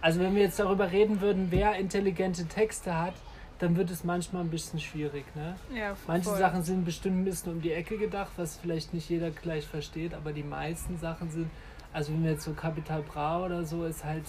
[0.00, 3.14] Also wenn wir jetzt darüber reden würden, wer intelligente Texte hat,
[3.58, 5.24] dann wird es manchmal ein bisschen schwierig.
[5.34, 5.56] Ne?
[5.74, 6.38] Ja, Manche voll.
[6.38, 10.14] Sachen sind bestimmt ein bisschen um die Ecke gedacht, was vielleicht nicht jeder gleich versteht,
[10.14, 11.50] aber die meisten Sachen sind,
[11.92, 14.22] also wenn wir jetzt so Capital Bra oder so, ist halt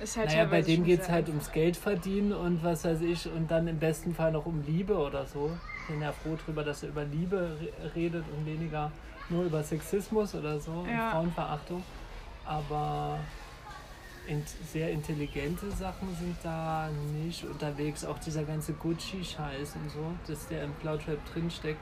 [0.00, 3.26] Ist halt naja, bei dem geht es halt ums Geld verdienen und was weiß ich
[3.30, 5.56] und dann im besten Fall noch um Liebe oder so.
[5.82, 8.90] Ich bin ja froh darüber, dass er über Liebe re redet und weniger
[9.30, 11.18] nur über Sexismus oder so Ja.
[11.18, 11.82] und Frauenverachtung.
[12.44, 13.20] Aber
[14.26, 16.88] int sehr intelligente Sachen sind da
[17.22, 18.04] nicht unterwegs.
[18.04, 21.80] Auch dieser ganze Gucci-Scheiß und so, dass der im Cloudrap drinsteckt.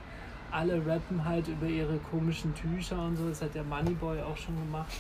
[0.53, 3.29] Alle rappen halt über ihre komischen Tücher und so.
[3.29, 4.93] Das hat der Moneyboy auch schon gemacht.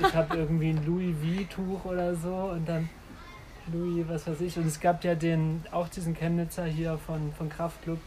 [0.00, 2.88] Ich habe irgendwie ein Louis V-Tuch oder so und dann
[3.72, 4.56] Louis, was weiß ich.
[4.56, 7.98] Und es gab ja den, auch diesen Chemnitzer hier von, von Kraftklub.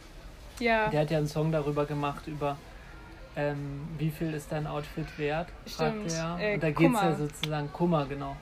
[0.59, 2.57] Ja, Der hat ja einen Song darüber gemacht, über
[3.35, 6.13] ähm, wie viel ist dein Outfit wert, fragt Stimmt.
[6.13, 6.39] er.
[6.39, 8.35] Äh, und da geht es ja sozusagen Kummer, genau.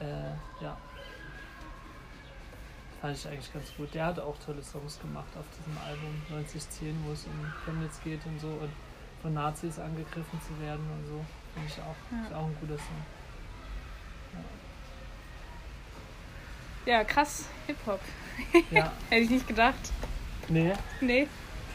[0.00, 0.76] Äh, ja.
[3.00, 3.94] Fand ich eigentlich ganz gut.
[3.94, 8.24] Der hat auch tolle Songs gemacht auf diesem Album 9010, wo es um Chemnitz geht
[8.26, 8.70] und so und
[9.22, 11.24] von Nazis angegriffen zu werden und so.
[11.54, 12.26] Finde ich auch, Ja.
[12.28, 13.04] ist auch ein guter Song.
[16.86, 17.44] ja, krass.
[17.66, 18.00] Hip-Hop.
[18.70, 19.92] Ja, Hätte ich nicht gedacht.
[20.48, 21.26] nee, Nee.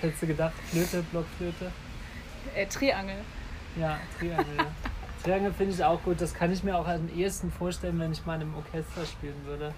[0.02, 1.72] hättest du gedacht, Flöte, Blockflöte?
[2.56, 3.18] Äh, Triangel.
[3.80, 4.58] Ja, Triangel.
[4.58, 4.66] ja.
[5.24, 6.20] Triangel finde ich auch gut.
[6.20, 9.46] Das kann ich mir auch am ehesten vorstellen, wenn ich mal in einem Orchester spielen
[9.46, 9.74] würde.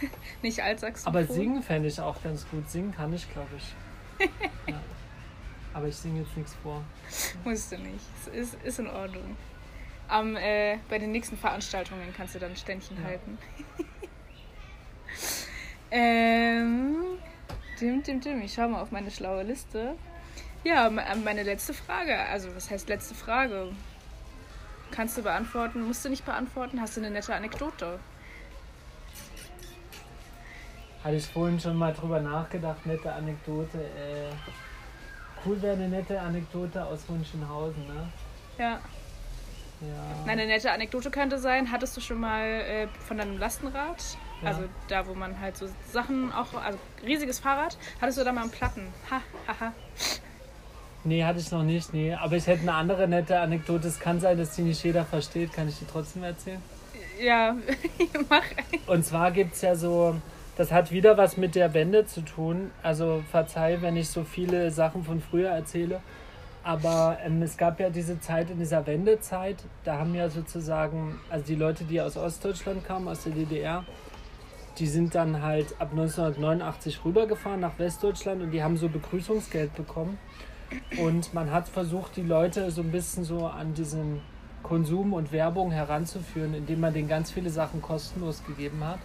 [0.42, 1.16] Nicht als Saxophon.
[1.16, 2.68] Aber singen fände ich auch ganz gut.
[2.68, 4.28] Singen kann ich, glaube ich.
[4.68, 4.80] Ja.
[5.74, 6.82] Aber ich singe jetzt nichts vor.
[7.44, 8.00] Musst du nicht.
[8.22, 9.36] Es ist, ist in Ordnung.
[10.08, 13.04] Am, äh, bei den nächsten Veranstaltungen kannst du dann ein Ständchen Ja.
[13.08, 13.38] halten.
[15.90, 16.96] ähm,
[17.80, 18.40] dim, dim, dim.
[18.42, 19.94] Ich schau mal auf meine schlaue Liste.
[20.64, 22.18] Ja, me- meine letzte Frage.
[22.18, 23.68] Also, was heißt letzte Frage?
[24.90, 25.82] Kannst du beantworten?
[25.86, 26.80] Musst du nicht beantworten?
[26.80, 27.98] Hast du eine nette Anekdote?
[31.04, 32.84] Hatte ich vorhin schon mal drüber nachgedacht.
[32.86, 33.78] Nette Anekdote.
[33.78, 34.32] Äh,
[35.44, 38.08] cool wäre eine nette Anekdote aus Wunschenhausen, ne?
[38.58, 38.80] Ja.
[39.82, 40.26] Ja.
[40.26, 44.02] Eine nette Anekdote könnte sein, hattest du schon mal äh, von deinem Lastenrad,
[44.40, 44.48] Ja.
[44.48, 48.40] also da, wo man halt so Sachen auch, also riesiges Fahrrad, hattest du da mal
[48.42, 48.88] einen Platten?
[49.10, 49.74] Ha, haha.
[51.06, 52.12] Nee, hatte ich noch nicht, nee.
[52.14, 53.86] Aber ich hätte eine andere nette Anekdote.
[53.86, 55.52] Es kann sein, dass die nicht jeder versteht.
[55.52, 56.60] Kann ich die trotzdem erzählen?
[57.22, 57.56] Ja,
[58.28, 58.42] mach.
[58.88, 60.16] Und zwar gibt es ja so,
[60.56, 62.72] das hat wieder was mit der Wende zu tun.
[62.82, 66.00] Also verzeih, wenn ich so viele Sachen von früher erzähle.
[66.64, 71.46] Aber ähm, es gab ja diese Zeit in dieser Wendezeit, da haben ja sozusagen, also
[71.46, 73.84] die Leute, die aus Ostdeutschland kamen, aus der DDR,
[74.78, 80.18] die sind dann halt ab 1989 rübergefahren nach Westdeutschland und die haben so Begrüßungsgeld bekommen.
[80.98, 84.20] Und man hat versucht, die Leute so ein bisschen so an diesen
[84.62, 88.98] Konsum und Werbung heranzuführen, indem man denen ganz viele Sachen kostenlos gegeben hat.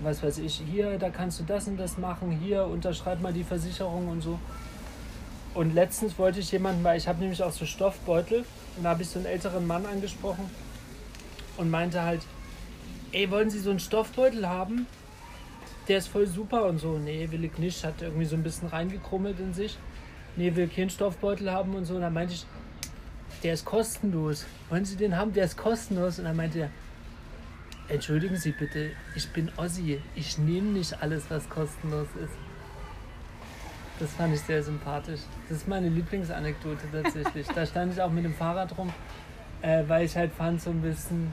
[0.00, 3.44] Was weiß ich, hier, da kannst du das und das machen, hier, unterschreib mal die
[3.44, 4.38] Versicherung und so.
[5.54, 8.44] Und letztens wollte ich jemanden, weil ich habe nämlich auch so Stoffbeutel,
[8.76, 10.50] und da habe ich so einen älteren Mann angesprochen
[11.56, 12.20] und meinte halt,
[13.12, 14.86] ey, wollen Sie so einen Stoffbeutel haben?
[15.88, 16.98] Der ist voll super und so.
[16.98, 17.84] Nee, will ich nicht.
[17.84, 19.78] Hat irgendwie so ein bisschen reingekrummelt in sich.
[20.36, 21.94] Nee, will keinen Stoffbeutel haben und so.
[21.96, 22.46] Und dann meinte ich,
[23.42, 24.44] der ist kostenlos.
[24.68, 25.32] Wollen Sie den haben?
[25.32, 26.18] Der ist kostenlos.
[26.18, 26.70] Und dann meinte er,
[27.88, 30.00] entschuldigen Sie bitte, ich bin Ossi.
[30.14, 32.34] Ich nehme nicht alles, was kostenlos ist.
[33.98, 35.20] Das fand ich sehr sympathisch.
[35.48, 37.46] Das ist meine Lieblingsanekdote tatsächlich.
[37.48, 38.92] da stand ich auch mit dem Fahrrad rum,
[39.62, 41.32] äh, weil ich halt fand so ein bisschen,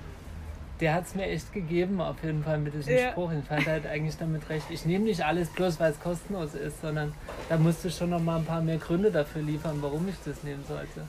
[0.83, 3.11] der hat es mir echt gegeben auf jeden Fall mit diesem Ja.
[3.11, 3.31] Spruch.
[3.31, 4.65] Ich fand halt eigentlich damit recht.
[4.69, 7.13] Ich nehme nicht alles bloß, weil es kostenlos ist, sondern
[7.47, 10.43] da musste ich schon noch mal ein paar mehr Gründe dafür liefern, warum ich das
[10.43, 11.07] nehmen sollte.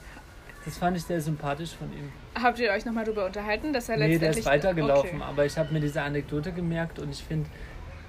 [0.63, 2.09] Das fand ich sehr sympathisch von ihm.
[2.41, 4.39] Habt ihr euch nochmal darüber unterhalten, dass er Nee, der letztendlich...
[4.39, 5.29] ist weitergelaufen, Okay.
[5.29, 7.49] aber ich habe mir diese Anekdote gemerkt und ich finde,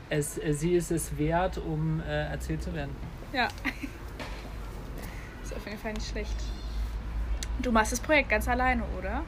[0.09, 2.95] es, sie ist es wert, um äh, erzählt zu werden.
[3.33, 3.49] Ja.
[5.43, 6.37] Ist auf jeden Fall nicht schlecht.
[7.61, 9.23] Du machst das Projekt ganz alleine, oder?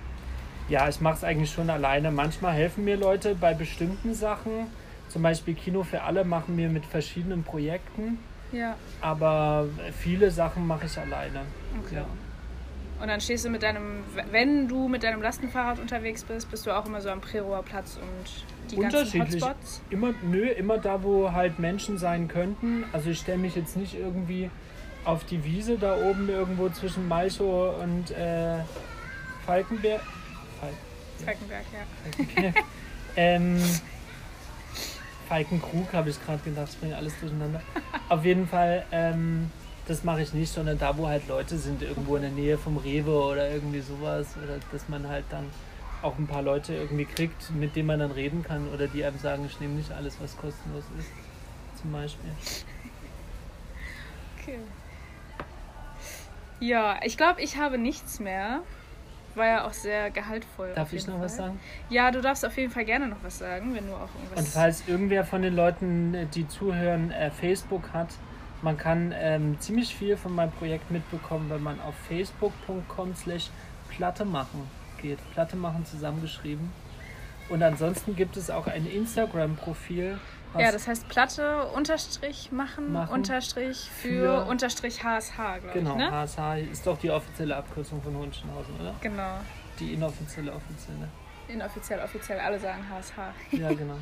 [0.68, 2.10] Ja, ich mache es eigentlich schon alleine.
[2.10, 4.66] Manchmal helfen mir Leute bei bestimmten Sachen.
[5.08, 8.18] Zum Beispiel Kino für alle machen wir mit verschiedenen Projekten,
[8.52, 8.76] Ja.
[9.00, 9.66] aber
[9.98, 11.40] viele Sachen mache ich alleine.
[11.82, 11.96] Okay.
[11.96, 12.04] Ja.
[13.00, 14.02] Und dann stehst du mit deinem,
[14.32, 17.96] wenn du mit deinem Lastenfahrrad unterwegs bist, bist du auch immer so am Preroer Platz
[17.96, 19.42] und die ganzen Unterschiedlich.
[19.42, 19.80] Hotspots?
[19.88, 22.84] Immer, nö, immer da, wo halt Menschen sein könnten.
[22.92, 24.50] Also ich stelle mich jetzt nicht irgendwie
[25.04, 28.58] auf die Wiese da oben irgendwo zwischen Malchow und äh,
[29.46, 30.02] Falkenberg.
[30.60, 30.72] Fal
[31.24, 32.12] Falkenberg, ja.
[32.12, 32.64] Falkenberg.
[33.16, 33.62] ähm,
[35.28, 37.60] Falkenkrug habe ich gerade gedacht, ich bringe alles durcheinander.
[38.08, 39.50] Auf jeden Fall, ähm,
[39.86, 42.76] das mache ich nicht, sondern da, wo halt Leute sind, irgendwo in der Nähe vom
[42.78, 44.26] Rewe oder irgendwie sowas.
[44.42, 45.46] Oder dass man halt dann
[46.02, 49.18] auch ein paar Leute irgendwie kriegt, mit denen man dann reden kann oder die einem
[49.18, 51.10] sagen, ich nehme nicht alles, was kostenlos ist.
[51.80, 52.30] Zum Beispiel.
[54.38, 54.58] Okay.
[56.60, 58.62] Ja, ich glaube, ich habe nichts mehr.
[59.38, 60.72] War ja auch sehr gehaltvoll.
[60.74, 61.46] Darf ich noch was Fall.
[61.46, 61.60] sagen?
[61.88, 64.38] Ja, du darfst auf jeden Fall gerne noch was sagen, wenn du auch irgendwas.
[64.38, 68.08] Und falls irgendwer von den Leuten, die zuhören, äh, Facebook hat,
[68.62, 73.50] man kann ähm, ziemlich viel von meinem Projekt mitbekommen, wenn man auf facebook.com slash
[73.88, 74.68] Platte machen
[75.00, 75.18] geht.
[75.32, 76.72] Platte machen zusammengeschrieben.
[77.48, 80.18] Und ansonsten gibt es auch ein Instagram-Profil.
[80.52, 83.12] Was- ja, das heißt Platte unterstrich machen, Machen.
[83.12, 86.10] unterstrich für, Für- unterstrich HSH, glaube Genau, ich, ne?
[86.10, 88.94] HSH ist doch die offizielle Abkürzung von Hohenschönhausen, oder?
[89.00, 89.38] Genau.
[89.78, 91.08] Die inoffizielle offizielle.
[91.48, 93.32] Inoffiziell, offiziell, alle sagen HSH.
[93.52, 93.96] Ja, genau.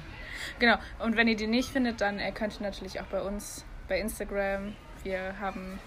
[0.59, 0.76] Genau.
[0.99, 3.99] Und wenn ihr die nicht findet, dann äh, könnt ihr natürlich auch bei uns bei
[4.01, 4.74] Instagram.
[5.05, 5.78] Wir haben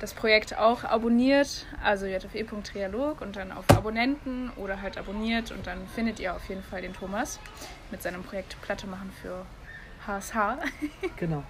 [0.00, 5.86] das Projekt auch abonniert, also jfe.trialog und dann auf Abonnenten oder halt abonniert und dann
[5.94, 7.38] findet ihr auf jeden Fall den Thomas
[7.92, 9.46] mit seinem Projekt Platte machen für
[10.06, 10.58] HSH.
[11.16, 11.42] genau.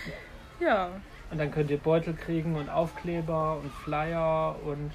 [0.60, 0.90] ja,
[1.30, 4.92] Und dann könnt ihr Beutel kriegen und Aufkleber und Flyer und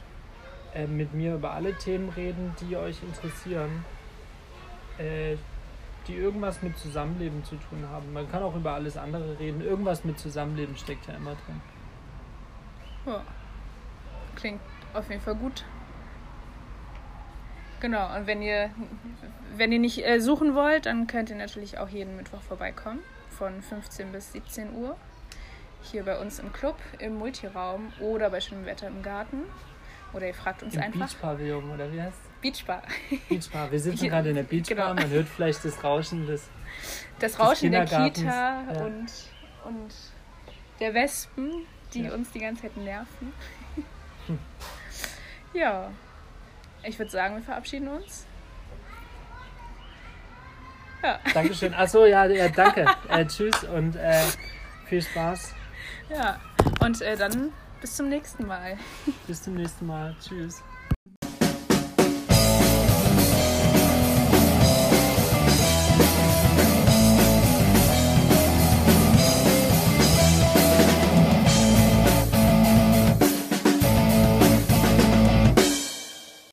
[0.74, 3.86] äh, mit mir über alle Themen reden, die euch interessieren,
[4.98, 5.38] äh,
[6.08, 8.14] die irgendwas mit Zusammenleben zu tun haben.
[8.14, 9.62] Man kann auch über alles andere reden.
[9.62, 11.62] Irgendwas mit Zusammenleben steckt ja immer drin.
[13.06, 13.22] ja.
[14.36, 14.62] Klingt
[14.94, 15.66] auf jeden Fall gut.
[17.80, 18.72] Genau, und wenn ihr,
[19.56, 23.00] wenn ihr nicht äh, suchen wollt, dann könnt ihr natürlich auch jeden Mittwoch vorbeikommen,
[23.30, 24.96] von 15 bis 17 Uhr.
[25.84, 29.44] Hier bei uns im Club, im Multiraum oder bei schönem Wetter im Garten.
[30.14, 31.00] Oder ihr fragt uns Im einfach.
[31.14, 32.82] Beachpavillon, oder wie heißt Beachbar.
[33.30, 33.72] Beachbar.
[33.72, 34.76] Wir sitzen gerade in der Beachbar.
[34.94, 34.94] genau.
[35.02, 36.50] Man hört vielleicht das Rauschen des.
[37.20, 38.86] Das Rauschen der Kindergartens, Kita ja.
[38.86, 39.12] und,
[39.66, 39.94] und
[40.80, 42.14] der Wespen, die Ja.
[42.14, 43.34] uns die ganze Zeit nerven.
[44.28, 44.40] Hm.
[45.54, 45.90] Ja,
[46.88, 48.26] ich würde sagen, wir verabschieden uns.
[51.04, 51.74] Ja, Dankeschön.
[51.74, 52.86] Achso, ja, ja danke.
[53.10, 54.24] Äh, tschüss und äh,
[54.88, 55.54] viel Spaß.
[56.10, 56.40] ja.
[56.82, 58.78] Und äh, dann bis zum nächsten Mal.
[59.28, 60.16] Bis zum nächsten Mal.
[60.22, 60.64] Tschüss.